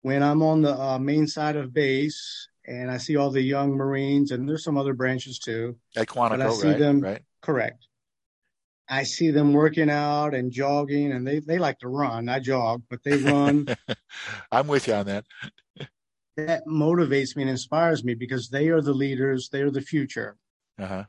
when 0.09 0.23
I'm 0.23 0.43
on 0.43 0.63
the 0.63 0.75
uh, 0.75 0.99
main 0.99 1.27
side 1.27 1.57
of 1.57 1.75
base 1.75 2.49
and 2.67 2.91
I 2.91 2.97
see 2.97 3.17
all 3.17 3.31
the 3.31 3.43
young 3.43 3.77
Marines, 3.77 4.31
and 4.31 4.49
there's 4.49 4.65
some 4.65 4.79
other 4.79 4.95
branches 4.95 5.39
too. 5.39 5.77
At 5.95 6.09
Quantico, 6.09 6.41
I 6.41 6.51
see 6.51 6.69
right? 6.69 6.79
Them, 6.79 7.01
right. 7.01 7.21
Correct. 7.43 7.87
I 8.89 9.03
see 9.03 9.31
them 9.33 9.53
working 9.53 9.91
out 9.91 10.33
and 10.33 10.51
jogging, 10.51 11.13
and 11.13 11.27
they, 11.27 11.41
they 11.41 11.59
like 11.59 11.81
to 11.81 11.89
run. 11.89 12.31
I 12.31 12.39
jog, 12.41 12.85
but 12.89 13.05
they 13.05 13.19
run. 13.19 13.67
I'm 14.51 14.67
with 14.67 14.89
you 14.89 14.95
on 14.95 15.05
that. 15.07 15.27
that 16.39 16.63
motivates 16.67 17.37
me 17.37 17.43
and 17.43 17.51
inspires 17.51 18.03
me 18.03 18.15
because 18.15 18.49
they 18.49 18.69
are 18.69 18.81
the 18.81 18.95
leaders, 18.95 19.51
they 19.53 19.61
are 19.61 19.71
the 19.71 19.83
future. 19.83 20.39
Uh-huh. 20.79 21.05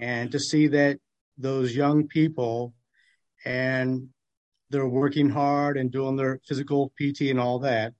And 0.00 0.32
to 0.32 0.40
see 0.40 0.66
that 0.68 0.98
those 1.38 1.76
young 1.76 2.08
people 2.08 2.74
and 3.44 4.08
they're 4.70 4.88
working 4.88 5.28
hard 5.28 5.76
and 5.76 5.92
doing 5.92 6.16
their 6.16 6.40
physical 6.48 6.92
PT 7.00 7.30
and 7.30 7.38
all 7.38 7.60
that, 7.60 7.92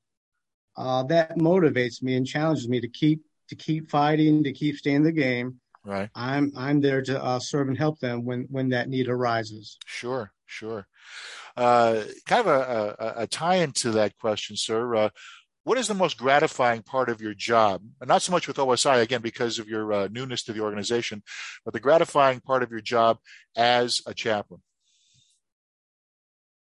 that 1.09 1.37
motivates 1.37 2.03
me 2.03 2.15
and 2.17 2.27
challenges 2.27 2.69
me 2.69 2.81
to 2.81 2.89
keep 2.89 3.23
to 3.49 3.57
keep 3.57 3.91
fighting, 3.91 4.45
to 4.45 4.53
keep 4.53 4.77
staying 4.77 5.03
the 5.03 5.13
game. 5.13 5.61
Right. 5.85 6.11
I'm 6.15 6.53
I'm 6.57 6.81
there 6.81 7.03
to 7.03 7.23
uh, 7.23 7.39
serve 7.39 7.69
and 7.69 7.79
help 7.79 7.99
them 8.01 8.25
when 8.25 8.47
when 8.51 8.71
that 8.71 8.89
need 8.89 9.09
arises. 9.09 9.79
Sure, 9.87 10.33
sure. 10.47 10.87
Uh, 11.57 12.03
kind 12.27 12.41
of 12.41 12.47
a, 12.47 12.97
a, 12.99 13.23
a, 13.23 13.27
tie 13.27 13.57
into 13.57 13.91
that 13.91 14.17
question, 14.19 14.57
sir. 14.57 14.95
Uh, 14.95 15.09
what 15.65 15.79
is 15.79 15.89
the 15.89 15.95
most 15.95 16.17
gratifying 16.17 16.83
part 16.83 17.09
of 17.09 17.21
your 17.21 17.35
job? 17.35 17.83
Not 18.05 18.23
so 18.23 18.33
much 18.33 18.47
with 18.47 18.57
OSI 18.57 19.03
again 19.03 19.21
because 19.21 19.59
of 19.59 19.69
your 19.69 19.93
uh, 19.93 20.09
newness 20.11 20.45
to 20.45 20.53
the 20.53 20.61
organization, 20.61 21.23
but 21.65 21.75
the 21.75 21.81
gratifying 21.81 22.41
part 22.41 22.63
of 22.63 22.71
your 22.71 22.81
job 22.81 23.19
as 23.57 24.01
a 24.07 24.15
chaplain. 24.15 24.63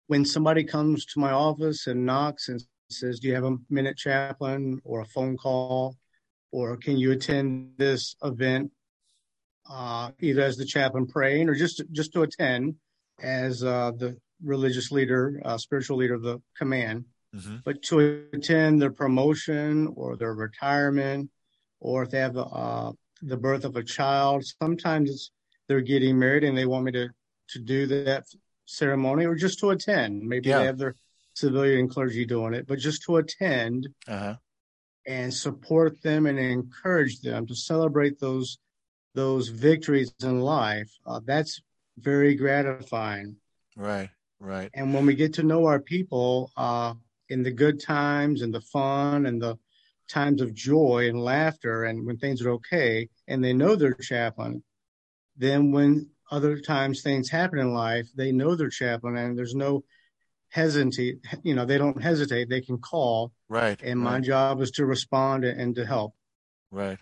When 0.06 0.24
somebody 0.24 0.64
comes 0.64 1.04
to 1.06 1.20
my 1.20 1.30
office 1.30 1.86
and 1.86 2.04
knocks 2.04 2.48
and 2.48 2.60
says, 2.92 3.20
Do 3.20 3.28
you 3.28 3.34
have 3.34 3.44
a 3.44 3.56
minute 3.68 3.96
chaplain 3.96 4.80
or 4.84 5.00
a 5.00 5.06
phone 5.06 5.36
call? 5.36 5.96
Or 6.52 6.76
can 6.76 6.96
you 6.96 7.12
attend 7.12 7.72
this 7.76 8.16
event 8.22 8.72
uh, 9.70 10.10
either 10.20 10.42
as 10.42 10.56
the 10.56 10.64
chaplain 10.64 11.06
praying 11.06 11.48
or 11.48 11.54
just 11.54 11.82
just 11.92 12.12
to 12.12 12.22
attend 12.22 12.74
as 13.22 13.62
uh, 13.62 13.92
the 13.96 14.16
religious 14.42 14.90
leader, 14.90 15.40
uh, 15.44 15.58
spiritual 15.58 15.98
leader 15.98 16.14
of 16.14 16.22
the 16.22 16.40
command, 16.56 17.04
mm-hmm. 17.34 17.56
but 17.64 17.82
to 17.82 18.24
attend 18.32 18.80
their 18.80 18.90
promotion 18.90 19.92
or 19.94 20.16
their 20.16 20.34
retirement, 20.34 21.30
or 21.78 22.02
if 22.02 22.10
they 22.10 22.18
have 22.18 22.36
uh, 22.36 22.92
the 23.22 23.36
birth 23.36 23.64
of 23.64 23.76
a 23.76 23.82
child. 23.82 24.44
Sometimes 24.60 25.30
they're 25.68 25.80
getting 25.80 26.18
married 26.18 26.44
and 26.44 26.56
they 26.56 26.66
want 26.66 26.84
me 26.84 26.92
to 26.92 27.08
to 27.50 27.58
do 27.58 27.86
that 27.86 28.24
ceremony, 28.66 29.26
or 29.26 29.34
just 29.34 29.58
to 29.60 29.70
attend. 29.70 30.22
Maybe 30.22 30.48
yeah. 30.48 30.58
they 30.58 30.66
have 30.66 30.78
their 30.78 30.94
civilian 31.40 31.88
clergy 31.88 32.24
doing 32.24 32.54
it, 32.54 32.66
but 32.66 32.78
just 32.78 33.02
to 33.02 33.16
attend 33.16 33.88
uh-huh. 34.06 34.36
and 35.06 35.32
support 35.32 36.00
them 36.02 36.26
and 36.26 36.38
encourage 36.38 37.20
them 37.20 37.46
to 37.46 37.54
celebrate 37.54 38.18
those 38.20 38.58
those 39.14 39.48
victories 39.48 40.14
in 40.22 40.40
life. 40.40 40.90
Uh, 41.04 41.20
that's 41.24 41.60
very 41.98 42.34
gratifying. 42.34 43.36
Right, 43.76 44.08
right. 44.38 44.70
And 44.74 44.94
when 44.94 45.04
we 45.04 45.14
get 45.14 45.34
to 45.34 45.42
know 45.42 45.66
our 45.66 45.80
people 45.80 46.52
uh, 46.56 46.94
in 47.28 47.42
the 47.42 47.50
good 47.50 47.80
times 47.80 48.42
and 48.42 48.54
the 48.54 48.60
fun 48.60 49.26
and 49.26 49.42
the 49.42 49.58
times 50.08 50.42
of 50.42 50.54
joy 50.54 51.08
and 51.08 51.20
laughter, 51.20 51.84
and 51.84 52.06
when 52.06 52.18
things 52.18 52.42
are 52.42 52.50
okay, 52.50 53.08
and 53.26 53.42
they 53.42 53.52
know 53.52 53.74
their 53.74 53.94
chaplain, 53.94 54.62
then 55.36 55.72
when 55.72 56.08
other 56.30 56.58
times 56.60 57.02
things 57.02 57.28
happen 57.28 57.58
in 57.58 57.72
life, 57.74 58.08
they 58.14 58.30
know 58.30 58.54
their 58.54 58.70
chaplain, 58.70 59.16
and 59.16 59.36
there's 59.36 59.54
no 59.54 59.82
hesitate, 60.50 61.18
you 61.42 61.54
know, 61.54 61.64
they 61.64 61.78
don't 61.78 62.02
hesitate. 62.02 62.48
They 62.48 62.60
can 62.60 62.78
call. 62.78 63.32
Right. 63.48 63.80
And 63.82 64.04
right. 64.04 64.12
my 64.12 64.20
job 64.20 64.60
is 64.60 64.70
to 64.72 64.84
respond 64.84 65.44
and 65.44 65.74
to 65.76 65.86
help. 65.86 66.14
Right. 66.70 66.98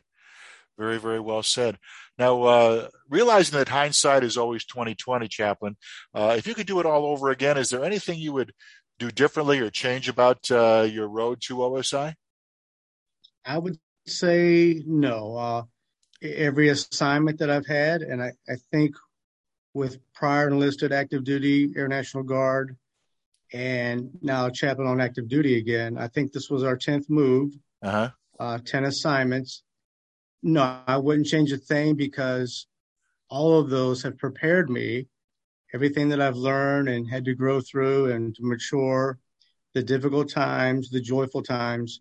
Very, 0.79 0.99
very 0.99 1.19
well 1.19 1.43
said. 1.43 1.79
Now, 2.19 2.43
uh, 2.43 2.89
realizing 3.09 3.59
that 3.59 3.69
hindsight 3.69 4.23
is 4.23 4.37
always 4.37 4.65
2020, 4.65 5.27
Chaplain, 5.27 5.77
uh, 6.15 6.35
if 6.39 6.47
you 6.47 6.55
could 6.55 6.67
do 6.67 6.79
it 6.79 6.87
all 6.87 7.07
over 7.07 7.31
again, 7.31 7.59
is 7.59 7.71
there 7.71 7.85
anything 7.85 8.19
you 8.19 8.33
would 8.33 8.53
do 8.99 9.11
differently 9.11 9.59
or 9.59 9.71
change 9.71 10.09
about 10.09 10.51
uh, 10.51 10.87
your 10.89 11.09
road 11.09 11.41
to 11.43 11.57
OSI? 11.57 12.15
I 13.45 13.59
would 13.59 13.79
say 14.07 14.83
no. 14.87 15.37
Uh, 15.37 15.63
every 16.23 16.69
assignment 16.69 17.39
that 17.39 17.51
I've 17.51 17.67
had, 17.67 18.03
and 18.03 18.23
I, 18.23 18.33
I 18.49 18.57
think 18.71 18.95
with 19.75 19.99
prior 20.15 20.49
enlisted 20.49 20.93
active 20.93 21.25
duty 21.25 21.71
Air 21.77 21.89
National 21.89 22.23
Guard 22.23 22.77
and 23.53 24.11
now 24.21 24.51
chaplain 24.51 24.89
on 24.89 25.01
active 25.01 25.29
duty 25.29 25.59
again. 25.59 25.97
I 25.99 26.09
think 26.09 26.33
this 26.33 26.51
was 26.51 26.63
our 26.63 26.77
10th 26.77 27.09
move, 27.09 27.53
uh-huh. 27.83 28.11
uh, 28.39 28.59
10 28.65 28.85
assignments. 28.85 29.63
No, 30.43 30.79
I 30.87 30.97
wouldn't 30.99 31.27
change 31.27 31.53
a 31.53 31.57
thing 31.57 31.95
because 31.95 32.67
all 33.29 33.59
of 33.59 33.71
those 33.71 34.03
have 34.03 34.19
prepared 34.19 34.71
me. 34.71 35.07
Everything 35.75 36.09
that 36.11 36.21
I've 36.21 36.37
learned 36.37 36.89
and 36.89 37.09
had 37.09 37.25
to 37.27 37.35
grow 37.35 37.61
through 37.61 38.13
and 38.13 38.35
to 38.37 38.43
mature, 38.43 39.19
the 39.75 39.83
difficult 39.83 40.31
times, 40.31 40.91
the 40.91 41.01
joyful 41.01 41.43
times, 41.43 42.01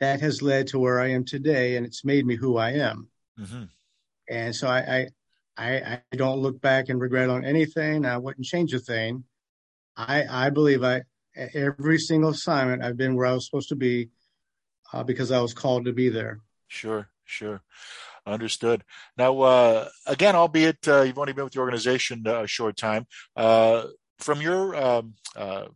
that 0.00 0.20
has 0.20 0.42
led 0.42 0.66
to 0.68 0.78
where 0.78 1.00
I 1.00 1.08
am 1.10 1.24
today, 1.24 1.76
and 1.76 1.86
it's 1.86 2.04
made 2.04 2.26
me 2.26 2.36
who 2.36 2.56
I 2.56 2.72
am. 2.72 3.08
Mm-hmm. 3.38 3.64
And 4.28 4.54
so 4.54 4.68
I, 4.68 5.08
I, 5.56 5.66
I, 5.66 6.16
don't 6.16 6.40
look 6.40 6.60
back 6.60 6.88
and 6.88 7.00
regret 7.00 7.30
on 7.30 7.44
anything. 7.44 8.04
I 8.04 8.18
wouldn't 8.18 8.46
change 8.46 8.74
a 8.74 8.78
thing. 8.78 9.24
I, 9.98 10.24
I 10.46 10.50
believe 10.50 10.84
I 10.84 11.02
every 11.54 11.98
single 11.98 12.30
assignment 12.30 12.82
I've 12.82 12.96
been 12.96 13.16
where 13.16 13.26
I 13.26 13.32
was 13.32 13.46
supposed 13.46 13.68
to 13.70 13.76
be 13.76 14.10
uh, 14.92 15.02
because 15.02 15.32
I 15.32 15.40
was 15.40 15.52
called 15.52 15.84
to 15.84 15.92
be 15.92 16.08
there. 16.08 16.40
Sure, 16.68 17.08
sure. 17.24 17.62
Understood. 18.26 18.84
Now, 19.16 19.40
uh, 19.40 19.88
again, 20.06 20.36
albeit 20.36 20.86
uh, 20.86 21.02
you've 21.02 21.18
only 21.18 21.32
been 21.32 21.44
with 21.44 21.54
the 21.54 21.60
organization 21.60 22.26
a 22.26 22.46
short 22.46 22.76
time, 22.76 23.06
uh, 23.36 23.86
from 24.18 24.40
your 24.40 24.76
um, 24.76 25.14
uh, 25.34 25.66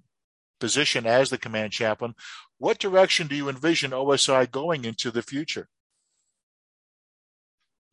position 0.61 1.07
as 1.07 1.31
the 1.31 1.39
command 1.39 1.73
chaplain, 1.73 2.15
what 2.59 2.79
direction 2.79 3.27
do 3.27 3.35
you 3.35 3.49
envision 3.49 3.93
OSI 3.93 4.51
going 4.51 4.85
into 4.85 5.11
the 5.11 5.23
future? 5.23 5.69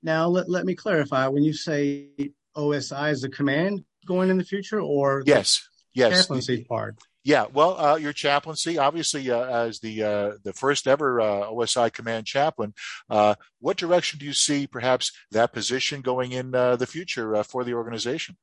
Now, 0.04 0.28
let, 0.28 0.50
let 0.50 0.66
me 0.66 0.76
clarify. 0.76 1.28
When 1.28 1.44
you 1.44 1.54
say 1.54 2.10
OSI 2.56 3.12
is 3.12 3.22
the 3.22 3.30
command 3.30 3.84
going 4.06 4.30
in 4.30 4.38
the 4.38 4.44
future, 4.44 4.82
or 4.82 5.24
yes, 5.26 5.69
yes, 5.93 6.22
chaplaincy 6.22 6.63
part? 6.63 6.98
Yeah, 7.24 7.46
well, 7.51 7.79
uh, 7.79 7.96
your 7.98 8.13
chaplaincy, 8.13 8.77
obviously, 8.77 9.29
uh, 9.29 9.43
as 9.43 9.79
the 9.79 10.03
uh, 10.03 10.31
the 10.43 10.53
first 10.53 10.88
ever 10.88 11.19
uh, 11.19 11.25
OSI 11.46 11.91
command 11.91 12.25
chaplain, 12.25 12.74
uh, 13.10 13.36
what 13.60 13.77
direction 13.77 14.19
do 14.19 14.25
you 14.25 14.34
see 14.34 14.67
perhaps 14.67 15.12
that 15.31 15.51
position 15.51 16.01
going 16.01 16.31
in 16.31 16.55
uh, 16.55 16.75
the 16.77 16.88
future 16.88 17.43
for 17.43 17.63
the 17.63 17.74
organization? 17.74 18.38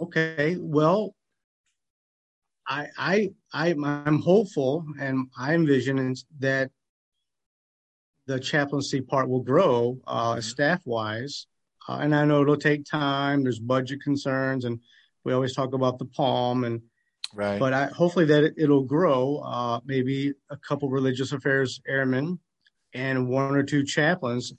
Okay, 0.00 0.56
well, 0.58 1.14
I 2.66 2.86
I, 2.96 3.30
I 3.52 3.68
am 3.70 4.22
hopeful, 4.22 4.86
and 5.00 5.28
I 5.36 5.54
envision 5.54 6.14
that 6.38 6.70
the 8.26 8.38
chaplaincy 8.38 9.00
part 9.00 9.28
will 9.28 9.42
grow 9.42 9.98
uh, 10.06 10.32
mm-hmm. 10.32 10.40
staff 10.40 10.80
wise. 10.84 11.46
Uh, 11.88 11.98
and 12.00 12.14
I 12.14 12.24
know 12.24 12.42
it'll 12.42 12.56
take 12.56 12.84
time. 12.84 13.42
There's 13.42 13.58
budget 13.58 14.00
concerns, 14.02 14.64
and 14.64 14.78
we 15.24 15.32
always 15.32 15.54
talk 15.54 15.72
about 15.72 15.98
the 15.98 16.04
palm. 16.04 16.64
And 16.64 16.82
right. 17.34 17.58
but 17.58 17.72
I, 17.72 17.86
hopefully 17.86 18.26
that 18.26 18.54
it, 18.56 18.68
will 18.68 18.84
grow. 18.84 19.38
Uh, 19.38 19.80
maybe 19.84 20.32
a 20.50 20.56
couple 20.56 20.88
religious 20.90 21.32
affairs 21.32 21.80
airmen 21.86 22.38
and 22.94 23.28
one 23.28 23.54
or 23.54 23.62
two 23.62 23.84
chaplains, 23.84 24.52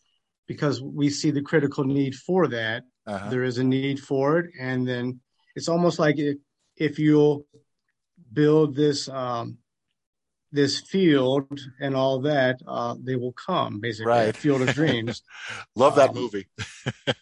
because 0.48 0.82
we 0.82 1.10
see 1.10 1.32
the 1.32 1.42
critical 1.42 1.84
need 1.84 2.16
for 2.16 2.48
that. 2.48 2.84
Uh-huh. 3.06 3.30
There 3.30 3.44
is 3.44 3.58
a 3.58 3.64
need 3.64 4.00
for 4.00 4.40
it, 4.40 4.52
and 4.60 4.88
then 4.88 5.20
it's 5.56 5.68
almost 5.68 6.00
like 6.00 6.18
if, 6.18 6.38
if 6.78 7.00
you'll 7.00 7.46
build 8.32 8.76
this 8.76 9.10
um, 9.10 9.58
this 10.54 10.80
field 10.80 11.60
and 11.82 11.96
all 11.96 12.22
that, 12.22 12.62
uh, 12.68 12.96
they 13.02 13.16
will 13.16 13.34
come 13.34 13.80
basically. 13.80 14.12
Right. 14.12 14.36
Field 14.36 14.62
of 14.62 14.74
Dreams. 14.74 15.24
Love 15.76 15.96
that 15.96 16.12
um, 16.12 16.16
movie. 16.16 16.48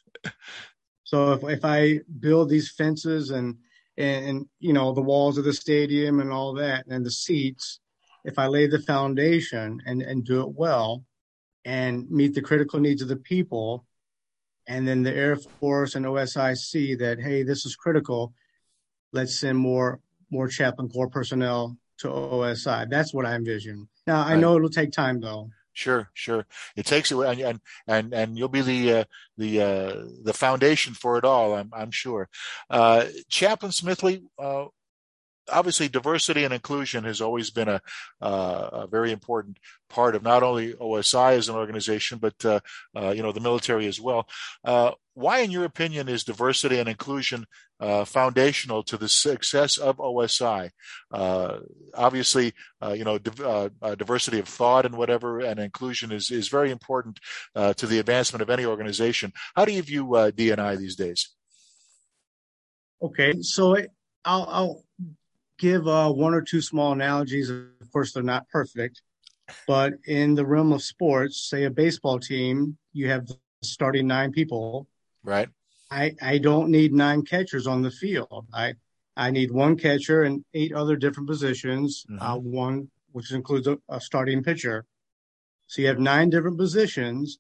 so 1.11 1.33
if 1.33 1.43
if 1.43 1.65
I 1.65 1.99
build 2.21 2.47
these 2.47 2.71
fences 2.71 3.31
and, 3.31 3.57
and 3.97 4.25
and 4.25 4.45
you 4.59 4.71
know 4.71 4.93
the 4.93 5.01
walls 5.01 5.37
of 5.37 5.43
the 5.43 5.51
stadium 5.51 6.21
and 6.21 6.31
all 6.31 6.53
that 6.53 6.85
and 6.87 7.05
the 7.05 7.11
seats, 7.11 7.81
if 8.23 8.39
I 8.39 8.47
lay 8.47 8.67
the 8.67 8.79
foundation 8.79 9.81
and 9.85 10.01
and 10.01 10.23
do 10.23 10.39
it 10.39 10.53
well, 10.55 11.03
and 11.65 12.09
meet 12.09 12.33
the 12.33 12.41
critical 12.41 12.79
needs 12.79 13.01
of 13.01 13.09
the 13.09 13.17
people, 13.17 13.85
and 14.67 14.87
then 14.87 15.03
the 15.03 15.13
Air 15.13 15.35
Force 15.59 15.95
and 15.95 16.05
OSI 16.05 16.55
see 16.55 16.95
that 16.95 17.19
hey 17.19 17.43
this 17.43 17.65
is 17.65 17.75
critical, 17.75 18.33
let's 19.11 19.37
send 19.37 19.57
more 19.57 19.99
more 20.29 20.47
chaplain 20.47 20.87
corps 20.87 21.09
personnel 21.09 21.77
to 21.97 22.07
OSI. 22.07 22.89
That's 22.89 23.13
what 23.13 23.25
I 23.25 23.35
envision. 23.35 23.89
Now 24.07 24.21
I 24.23 24.37
know 24.37 24.55
it'll 24.55 24.69
take 24.69 24.93
time 24.93 25.19
though. 25.19 25.49
Sure, 25.73 26.09
sure. 26.13 26.45
It 26.75 26.85
takes 26.85 27.11
you, 27.11 27.23
and 27.23 27.61
and 27.87 28.13
and 28.13 28.37
you'll 28.37 28.49
be 28.49 28.61
the 28.61 28.93
uh, 28.93 29.03
the 29.37 29.61
uh, 29.61 30.05
the 30.23 30.33
foundation 30.33 30.93
for 30.93 31.17
it 31.17 31.23
all. 31.23 31.53
I'm 31.55 31.69
I'm 31.73 31.91
sure. 31.91 32.27
Uh, 32.69 33.05
Chaplain 33.29 33.71
Smithley, 33.71 34.23
uh, 34.37 34.65
obviously 35.49 35.87
diversity 35.87 36.43
and 36.43 36.53
inclusion 36.53 37.03
has 37.03 37.21
always 37.21 37.49
been 37.49 37.67
a, 37.67 37.81
uh, 38.21 38.69
a, 38.73 38.87
very 38.87 39.11
important 39.11 39.57
part 39.89 40.15
of 40.15 40.23
not 40.23 40.43
only 40.43 40.73
OSI 40.73 41.33
as 41.33 41.49
an 41.49 41.55
organization, 41.55 42.17
but 42.17 42.33
uh, 42.45 42.59
uh, 42.95 43.09
you 43.09 43.21
know 43.21 43.31
the 43.31 43.39
military 43.39 43.87
as 43.87 43.99
well. 43.99 44.27
Uh, 44.63 44.91
why, 45.13 45.39
in 45.39 45.51
your 45.51 45.65
opinion, 45.65 46.07
is 46.07 46.23
diversity 46.23 46.79
and 46.79 46.87
inclusion 46.87 47.45
uh, 47.79 48.05
foundational 48.05 48.83
to 48.83 48.97
the 48.97 49.09
success 49.09 49.77
of 49.77 49.97
OSI? 49.97 50.69
Uh, 51.11 51.59
obviously, 51.93 52.53
you 52.93 53.03
know 53.03 53.17
diversity 53.17 54.39
of 54.39 54.47
thought 54.47 54.85
and 54.85 54.95
whatever, 54.95 55.41
and 55.41 55.59
inclusion 55.59 56.11
is 56.11 56.31
is 56.31 56.47
very 56.47 56.71
important 56.71 57.19
to 57.55 57.85
the 57.85 57.99
advancement 57.99 58.41
of 58.41 58.49
any 58.49 58.65
organization. 58.65 59.33
How 59.55 59.65
do 59.65 59.73
you 59.73 59.81
view 59.81 60.05
DNI 60.05 60.77
these 60.77 60.95
days? 60.95 61.29
Okay, 63.01 63.41
so 63.41 63.75
I'll, 64.23 64.47
I'll 64.49 64.83
give 65.61 65.87
uh, 65.87 66.11
one 66.11 66.33
or 66.33 66.41
two 66.41 66.59
small 66.59 66.91
analogies. 66.91 67.49
Of 67.49 67.91
course, 67.93 68.11
they're 68.11 68.23
not 68.23 68.49
perfect, 68.49 69.03
but 69.67 69.93
in 70.07 70.33
the 70.33 70.45
realm 70.45 70.73
of 70.73 70.81
sports, 70.81 71.49
say 71.49 71.65
a 71.65 71.69
baseball 71.69 72.19
team, 72.19 72.77
you 72.91 73.07
have 73.09 73.29
starting 73.61 74.07
nine 74.07 74.31
people. 74.31 74.87
Right. 75.23 75.47
I, 75.91 76.15
I 76.21 76.39
don't 76.39 76.71
need 76.71 76.93
nine 76.93 77.21
catchers 77.23 77.67
on 77.67 77.81
the 77.81 77.91
field. 77.91 78.47
I 78.53 78.73
I 79.15 79.29
need 79.29 79.51
one 79.51 79.77
catcher 79.77 80.23
and 80.23 80.43
eight 80.53 80.73
other 80.73 80.95
different 80.95 81.29
positions. 81.29 82.05
Mm-hmm. 82.09 82.25
Uh, 82.25 82.37
one 82.37 82.89
which 83.11 83.31
includes 83.31 83.67
a, 83.67 83.77
a 83.89 83.99
starting 83.99 84.41
pitcher. 84.41 84.85
So 85.67 85.81
you 85.81 85.89
have 85.89 85.99
nine 85.99 86.29
different 86.29 86.57
positions. 86.57 87.39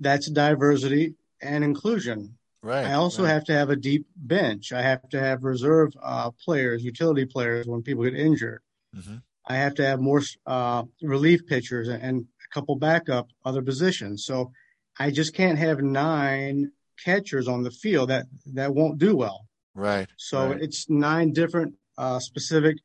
That's 0.00 0.28
diversity 0.30 1.14
and 1.40 1.62
inclusion. 1.62 2.38
Right. 2.62 2.86
I 2.86 2.94
also 2.94 3.24
right. 3.24 3.30
have 3.30 3.44
to 3.44 3.52
have 3.52 3.70
a 3.70 3.76
deep 3.76 4.06
bench. 4.16 4.72
I 4.72 4.82
have 4.82 5.08
to 5.10 5.18
have 5.18 5.42
reserve 5.42 5.92
uh, 6.00 6.30
players, 6.30 6.84
utility 6.84 7.24
players 7.24 7.66
when 7.66 7.82
people 7.82 8.04
get 8.04 8.14
injured. 8.14 8.62
Mm-hmm. 8.96 9.16
I 9.46 9.56
have 9.56 9.74
to 9.76 9.84
have 9.84 10.00
more 10.00 10.22
uh, 10.46 10.84
relief 11.02 11.46
pitchers 11.46 11.88
and 11.88 12.20
a 12.24 12.54
couple 12.54 12.76
backup 12.76 13.28
other 13.44 13.62
positions. 13.62 14.24
So 14.24 14.52
I 14.98 15.10
just 15.10 15.34
can't 15.34 15.58
have 15.58 15.80
nine 15.80 16.70
catchers 17.02 17.48
on 17.48 17.62
the 17.62 17.70
field 17.70 18.10
that 18.10 18.26
that 18.54 18.74
won't 18.74 18.98
do 18.98 19.16
well. 19.16 19.46
Right. 19.74 20.08
So 20.16 20.50
right. 20.50 20.62
it's 20.62 20.88
nine 20.88 21.32
different 21.32 21.74
uh, 21.98 22.20
specific 22.20 22.76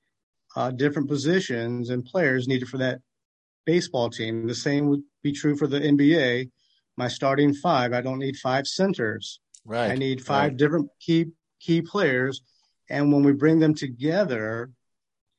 uh, 0.55 0.71
different 0.71 1.07
positions 1.07 1.91
and 1.91 2.03
players 2.03 2.47
needed 2.47 2.67
for 2.67 2.79
that 2.79 2.99
baseball 3.65 4.09
team. 4.09 4.47
The 4.47 4.55
same 4.55 4.87
would 4.87 5.03
be 5.21 5.31
true 5.31 5.55
for 5.55 5.67
the 5.67 5.79
NBA. 5.79 6.49
My 6.95 7.07
starting 7.07 7.53
five, 7.53 7.93
I 7.93 8.01
don't 8.01 8.17
need 8.17 8.37
five 8.37 8.65
centers. 8.65 9.39
Right. 9.67 9.91
I 9.91 9.95
need 9.95 10.25
five 10.25 10.51
right. 10.51 10.58
different 10.58 10.89
key 10.99 11.27
key 11.60 11.82
players, 11.82 12.41
and 12.89 13.12
when 13.12 13.23
we 13.23 13.34
bring 13.34 13.60
them 13.60 13.75
together, 13.75 14.71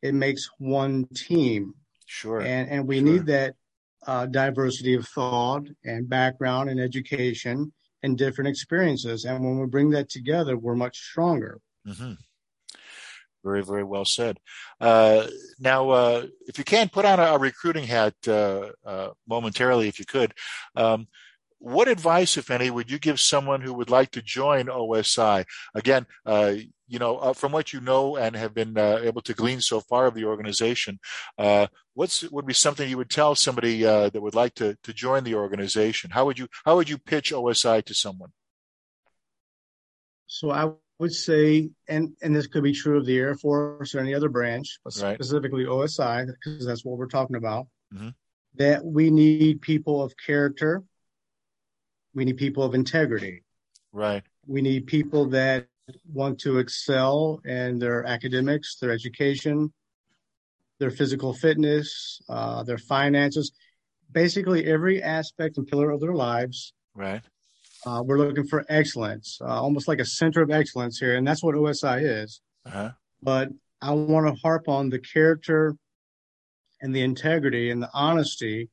it 0.02 0.14
makes 0.14 0.50
one 0.58 1.06
team. 1.14 1.74
Sure. 2.04 2.40
And 2.40 2.68
and 2.68 2.86
we 2.86 2.98
sure. 2.98 3.08
need 3.08 3.26
that 3.26 3.54
uh, 4.06 4.26
diversity 4.26 4.94
of 4.94 5.08
thought 5.08 5.66
and 5.84 6.08
background 6.08 6.68
and 6.68 6.78
education 6.78 7.72
and 8.02 8.18
different 8.18 8.48
experiences. 8.48 9.24
And 9.24 9.42
when 9.42 9.58
we 9.58 9.66
bring 9.66 9.90
that 9.90 10.10
together, 10.10 10.56
we're 10.56 10.76
much 10.76 10.98
stronger. 10.98 11.60
Mm-hmm. 11.86 12.12
Very, 13.44 13.64
very 13.64 13.84
well 13.84 14.04
said. 14.04 14.38
Uh, 14.80 15.26
now, 15.58 15.90
uh, 15.90 16.26
if 16.46 16.58
you 16.58 16.64
can, 16.64 16.88
put 16.90 17.04
on 17.04 17.18
a, 17.18 17.22
a 17.22 17.38
recruiting 17.38 17.84
hat 17.84 18.14
uh, 18.26 18.70
uh 18.84 19.10
momentarily, 19.26 19.88
if 19.88 19.98
you 19.98 20.04
could. 20.04 20.34
Um, 20.76 21.06
what 21.60 21.88
advice, 21.88 22.36
if 22.36 22.50
any, 22.50 22.70
would 22.70 22.90
you 22.90 22.98
give 22.98 23.18
someone 23.18 23.60
who 23.60 23.74
would 23.74 23.90
like 23.90 24.12
to 24.12 24.22
join 24.22 24.66
OSI? 24.66 25.44
Again, 25.74 26.06
uh, 26.24 26.54
you 26.86 26.98
know, 26.98 27.18
uh, 27.18 27.32
from 27.32 27.52
what 27.52 27.72
you 27.72 27.80
know 27.80 28.16
and 28.16 28.36
have 28.36 28.54
been 28.54 28.78
uh, 28.78 29.00
able 29.02 29.20
to 29.22 29.34
glean 29.34 29.60
so 29.60 29.80
far 29.80 30.06
of 30.06 30.14
the 30.14 30.24
organization, 30.24 30.98
uh, 31.36 31.66
what's 31.94 32.22
would 32.30 32.46
be 32.46 32.54
something 32.54 32.88
you 32.88 32.96
would 32.96 33.10
tell 33.10 33.34
somebody 33.34 33.84
uh, 33.84 34.08
that 34.10 34.20
would 34.20 34.34
like 34.34 34.54
to 34.54 34.76
to 34.84 34.92
join 34.92 35.24
the 35.24 35.34
organization? 35.34 36.10
How 36.10 36.24
would 36.26 36.38
you 36.38 36.48
how 36.64 36.76
would 36.76 36.88
you 36.88 36.98
pitch 36.98 37.32
OSI 37.32 37.84
to 37.84 37.94
someone? 37.94 38.30
So 40.26 40.50
I 40.50 40.70
would 40.98 41.12
say, 41.12 41.70
and 41.88 42.12
and 42.22 42.34
this 42.34 42.46
could 42.46 42.62
be 42.62 42.72
true 42.72 42.98
of 42.98 43.06
the 43.06 43.18
Air 43.18 43.34
Force 43.34 43.94
or 43.94 44.00
any 44.00 44.14
other 44.14 44.28
branch, 44.28 44.78
but 44.84 44.96
right. 45.02 45.16
specifically 45.16 45.64
OSI, 45.64 46.26
because 46.26 46.64
that's 46.64 46.84
what 46.84 46.98
we're 46.98 47.06
talking 47.06 47.36
about. 47.36 47.66
Mm-hmm. 47.92 48.10
That 48.54 48.84
we 48.84 49.10
need 49.10 49.60
people 49.60 50.02
of 50.02 50.14
character 50.24 50.82
we 52.14 52.24
need 52.24 52.36
people 52.36 52.62
of 52.62 52.74
integrity. 52.74 53.42
Right. 53.92 54.22
We 54.46 54.62
need 54.62 54.86
people 54.86 55.26
that 55.26 55.66
want 56.12 56.38
to 56.40 56.58
excel 56.58 57.40
in 57.44 57.78
their 57.78 58.04
academics, 58.04 58.76
their 58.76 58.90
education, 58.90 59.72
their 60.78 60.90
physical 60.90 61.32
fitness, 61.32 62.20
uh, 62.28 62.62
their 62.62 62.78
finances, 62.78 63.52
basically 64.12 64.66
every 64.66 65.02
aspect 65.02 65.58
and 65.58 65.66
pillar 65.66 65.90
of 65.90 66.00
their 66.00 66.14
lives. 66.14 66.72
Right. 66.94 67.22
Uh, 67.86 68.02
we're 68.04 68.18
looking 68.18 68.46
for 68.46 68.64
excellence, 68.68 69.38
uh, 69.40 69.62
almost 69.62 69.88
like 69.88 70.00
a 70.00 70.04
center 70.04 70.42
of 70.42 70.50
excellence 70.50 70.98
here, 70.98 71.16
and 71.16 71.26
that's 71.26 71.42
what 71.42 71.54
OSI 71.54 72.22
is. 72.22 72.40
Uh-huh. 72.66 72.90
But 73.22 73.50
I 73.80 73.92
want 73.92 74.26
to 74.26 74.40
harp 74.42 74.68
on 74.68 74.90
the 74.90 74.98
character 74.98 75.76
and 76.80 76.94
the 76.94 77.02
integrity 77.02 77.70
and 77.70 77.82
the 77.82 77.90
honesty 77.94 78.68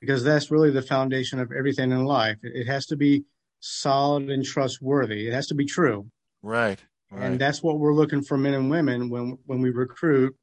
because 0.00 0.22
that's 0.22 0.50
really 0.50 0.70
the 0.70 0.82
foundation 0.82 1.38
of 1.38 1.52
everything 1.52 1.92
in 1.92 2.04
life. 2.04 2.36
It 2.42 2.66
has 2.66 2.86
to 2.86 2.96
be 2.96 3.24
solid 3.60 4.30
and 4.30 4.44
trustworthy. 4.44 5.28
It 5.28 5.32
has 5.32 5.46
to 5.48 5.54
be 5.54 5.64
true. 5.64 6.06
Right. 6.42 6.78
right. 7.10 7.22
And 7.22 7.38
that's 7.38 7.62
what 7.62 7.78
we're 7.78 7.94
looking 7.94 8.22
for 8.22 8.36
men 8.36 8.54
and 8.54 8.70
women 8.70 9.08
when 9.08 9.38
when 9.46 9.60
we 9.60 9.70
recruit 9.70 10.36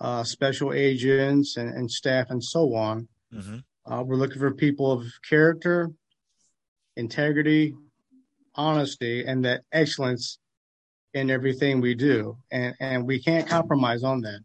uh, 0.00 0.24
special 0.24 0.72
agents 0.72 1.56
and, 1.56 1.74
and, 1.74 1.90
staff 1.90 2.30
and 2.30 2.42
so 2.42 2.74
on. 2.74 3.06
Mm-hmm. 3.34 3.92
Uh, 3.92 4.02
we're 4.02 4.16
looking 4.16 4.38
for 4.38 4.50
people 4.54 4.90
of 4.90 5.04
character, 5.28 5.90
integrity, 6.96 7.74
honesty, 8.54 9.26
and 9.26 9.44
that 9.44 9.62
excellence 9.72 10.38
in 11.12 11.28
everything 11.28 11.80
we 11.80 11.94
do. 11.94 12.36
And 12.50 12.74
and 12.80 13.06
we 13.06 13.22
can't 13.22 13.48
compromise 13.48 14.04
on 14.04 14.20
that. 14.22 14.40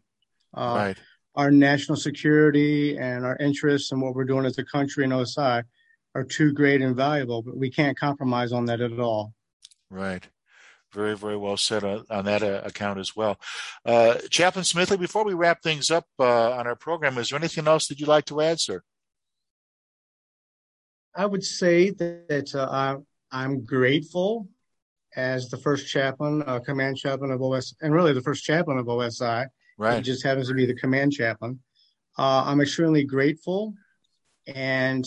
Uh, 0.54 0.74
right 0.76 0.98
our 1.36 1.50
national 1.50 1.96
security 1.96 2.96
and 2.96 3.24
our 3.24 3.36
interests 3.36 3.92
and 3.92 4.00
what 4.00 4.14
we're 4.14 4.24
doing 4.24 4.46
as 4.46 4.58
a 4.58 4.64
country 4.64 5.04
in 5.04 5.10
OSI 5.10 5.62
are 6.14 6.24
too 6.24 6.52
great 6.52 6.80
and 6.80 6.96
valuable, 6.96 7.42
but 7.42 7.56
we 7.56 7.70
can't 7.70 7.98
compromise 7.98 8.52
on 8.52 8.64
that 8.66 8.80
at 8.80 8.98
all. 8.98 9.34
Right. 9.90 10.26
Very, 10.92 11.14
very 11.14 11.36
well 11.36 11.58
said 11.58 11.84
on, 11.84 12.06
on 12.08 12.24
that 12.24 12.42
uh, 12.42 12.62
account 12.64 12.98
as 12.98 13.14
well. 13.14 13.38
Uh, 13.84 14.14
Chaplain 14.30 14.64
Smithley, 14.64 14.98
before 14.98 15.24
we 15.24 15.34
wrap 15.34 15.62
things 15.62 15.90
up 15.90 16.06
uh, 16.18 16.52
on 16.52 16.66
our 16.66 16.76
program, 16.76 17.18
is 17.18 17.28
there 17.28 17.38
anything 17.38 17.68
else 17.68 17.86
that 17.88 18.00
you'd 18.00 18.08
like 18.08 18.24
to 18.26 18.40
add, 18.40 18.58
sir? 18.60 18.82
I 21.14 21.26
would 21.26 21.44
say 21.44 21.90
that 21.90 22.54
uh, 22.54 22.98
I'm 23.30 23.64
grateful 23.64 24.48
as 25.16 25.48
the 25.48 25.56
first 25.56 25.88
chaplain, 25.88 26.42
uh, 26.46 26.60
command 26.60 26.96
chaplain 26.96 27.30
of 27.30 27.42
OS, 27.42 27.74
and 27.80 27.92
really 27.92 28.12
the 28.12 28.22
first 28.22 28.44
chaplain 28.44 28.78
of 28.78 28.86
OSI 28.86 29.46
Right. 29.78 29.96
He 29.96 30.02
just 30.02 30.22
happens 30.22 30.48
to 30.48 30.54
be 30.54 30.66
the 30.66 30.74
command 30.74 31.12
chaplain. 31.12 31.60
Uh, 32.18 32.44
I'm 32.46 32.60
extremely 32.60 33.04
grateful, 33.04 33.74
and 34.46 35.06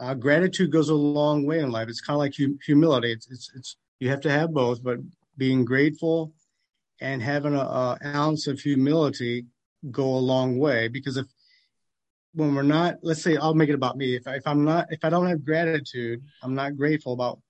uh, 0.00 0.14
gratitude 0.14 0.72
goes 0.72 0.88
a 0.88 0.94
long 0.94 1.46
way 1.46 1.60
in 1.60 1.70
life. 1.70 1.88
It's 1.88 2.00
kind 2.00 2.16
of 2.16 2.20
like 2.20 2.34
hum- 2.36 2.58
humility. 2.64 3.12
It's, 3.12 3.30
it's, 3.30 3.52
it's 3.54 3.76
you 4.00 4.08
have 4.08 4.20
to 4.22 4.30
have 4.30 4.52
both, 4.52 4.82
but 4.82 4.98
being 5.36 5.64
grateful 5.64 6.32
and 7.00 7.22
having 7.22 7.54
a, 7.54 7.98
ounce 8.04 8.46
of 8.46 8.60
humility 8.60 9.46
go 9.90 10.04
a 10.04 10.16
long 10.16 10.58
way. 10.58 10.88
Because 10.88 11.16
if 11.16 11.26
when 12.34 12.54
we're 12.54 12.62
not, 12.62 12.96
let's 13.02 13.22
say, 13.22 13.36
I'll 13.36 13.54
make 13.54 13.68
it 13.68 13.74
about 13.74 13.96
me. 13.96 14.16
If, 14.16 14.26
I, 14.26 14.36
if 14.36 14.46
I'm 14.46 14.64
not, 14.64 14.86
if 14.90 15.04
I 15.04 15.10
don't 15.10 15.28
have 15.28 15.44
gratitude, 15.44 16.22
I'm 16.42 16.54
not 16.54 16.76
grateful 16.76 17.12
about 17.12 17.40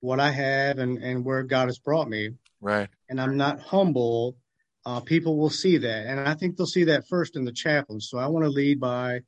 what 0.00 0.20
I 0.20 0.30
have 0.30 0.78
and, 0.78 0.98
and 0.98 1.24
where 1.24 1.42
God 1.42 1.66
has 1.66 1.78
brought 1.78 2.08
me. 2.08 2.30
Right. 2.60 2.88
And 3.08 3.20
I'm 3.20 3.36
not 3.36 3.60
humble 3.60 4.36
uh, 4.84 5.00
people 5.00 5.36
will 5.36 5.50
see 5.50 5.78
that. 5.78 6.06
And 6.06 6.20
I 6.20 6.34
think 6.34 6.56
they'll 6.56 6.66
see 6.66 6.84
that 6.84 7.08
first 7.08 7.36
in 7.36 7.44
the 7.44 7.52
chaplain. 7.52 8.00
So 8.00 8.18
I 8.18 8.26
want 8.26 8.44
to 8.44 8.50
lead 8.50 8.80
by 8.80 9.20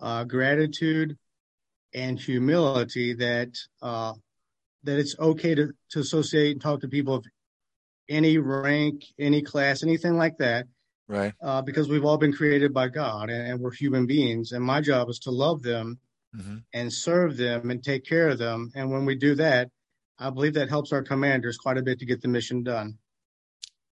uh, 0.00 0.24
gratitude 0.24 1.16
and 1.94 2.18
humility 2.18 3.14
that 3.14 3.56
uh, 3.82 4.14
that 4.84 4.98
it's 4.98 5.16
okay 5.18 5.54
to, 5.54 5.72
to 5.90 6.00
associate 6.00 6.52
and 6.52 6.60
talk 6.60 6.80
to 6.80 6.88
people 6.88 7.14
of 7.14 7.24
any 8.08 8.38
rank, 8.38 9.04
any 9.18 9.42
class, 9.42 9.82
anything 9.82 10.16
like 10.16 10.38
that. 10.38 10.66
Right. 11.08 11.32
Uh, 11.42 11.62
because 11.62 11.88
we've 11.88 12.04
all 12.04 12.18
been 12.18 12.32
created 12.32 12.72
by 12.72 12.88
God 12.88 13.28
and, 13.28 13.46
and, 13.46 13.60
we're 13.60 13.72
human 13.72 14.06
beings. 14.06 14.52
And 14.52 14.64
my 14.64 14.80
job 14.80 15.10
is 15.10 15.18
to 15.20 15.30
love 15.30 15.62
them 15.62 15.98
mm-hmm. 16.34 16.56
and 16.72 16.90
serve 16.90 17.36
them 17.36 17.70
and 17.70 17.84
take 17.84 18.06
care 18.06 18.28
of 18.28 18.38
them. 18.38 18.72
And 18.74 18.90
when 18.90 19.04
we 19.04 19.14
do 19.14 19.34
that, 19.34 19.68
I 20.18 20.30
believe 20.30 20.54
that 20.54 20.70
helps 20.70 20.92
our 20.92 21.02
commanders 21.02 21.58
quite 21.58 21.76
a 21.76 21.82
bit 21.82 21.98
to 21.98 22.06
get 22.06 22.22
the 22.22 22.28
mission 22.28 22.62
done. 22.62 22.98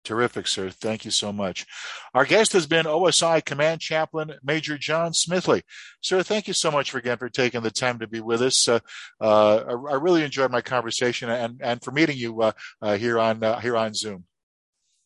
Terrific, 0.07 0.47
sir. 0.47 0.69
Thank 0.69 1.03
you 1.03 1.11
so 1.11 1.33
much. 1.33 1.65
Our 2.13 2.23
guest 2.23 2.53
has 2.53 2.65
been 2.65 2.85
OSI 2.85 3.43
Command 3.43 3.81
Chaplain 3.81 4.35
Major 4.41 4.77
Jon 4.77 5.11
Smithley. 5.11 5.63
Sir, 5.99 6.23
thank 6.23 6.47
you 6.47 6.53
so 6.53 6.71
much 6.71 6.91
for 6.91 6.97
again 6.97 7.17
for 7.17 7.27
taking 7.27 7.61
the 7.61 7.71
time 7.71 7.99
to 7.99 8.07
be 8.07 8.21
with 8.21 8.41
us. 8.41 8.69
Uh, 8.69 8.79
uh, 9.19 9.57
I, 9.67 9.71
I, 9.91 9.95
really 9.95 10.23
enjoyed 10.23 10.49
my 10.49 10.61
conversation 10.61 11.29
and, 11.29 11.59
and 11.61 11.83
for 11.83 11.91
meeting 11.91 12.15
you 12.15 12.41
uh, 12.41 12.53
uh 12.81 12.95
here 12.95 13.19
on 13.19 13.43
uh, 13.43 13.59
here 13.59 13.75
on 13.75 13.93
Zoom. 13.93 14.23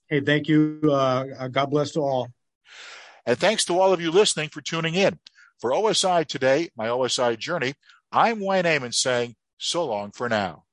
Hey, 0.08 0.20
thank 0.20 0.48
you. 0.48 0.80
Uh, 0.84 1.48
God 1.48 1.72
bless 1.72 1.94
to 1.94 2.02
all. 2.02 2.28
And 3.26 3.40
thanks 3.40 3.66
to 3.66 3.80
all 3.80 3.94
of 3.94 4.02
you 4.02 4.12
listening 4.12 4.50
for 4.50 4.62
tuning 4.62 4.94
in. 4.94 5.18
For 5.60 5.72
OSI 5.72 6.28
today, 6.28 6.70
my 6.78 6.90
OSI 6.90 7.40
journey, 7.40 7.74
I'm 8.12 8.40
Wayne 8.40 8.68
Amon 8.68 8.92
saying 8.92 9.36
so 9.58 9.84
long 9.84 10.12
for 10.12 10.30
now. 10.30 10.66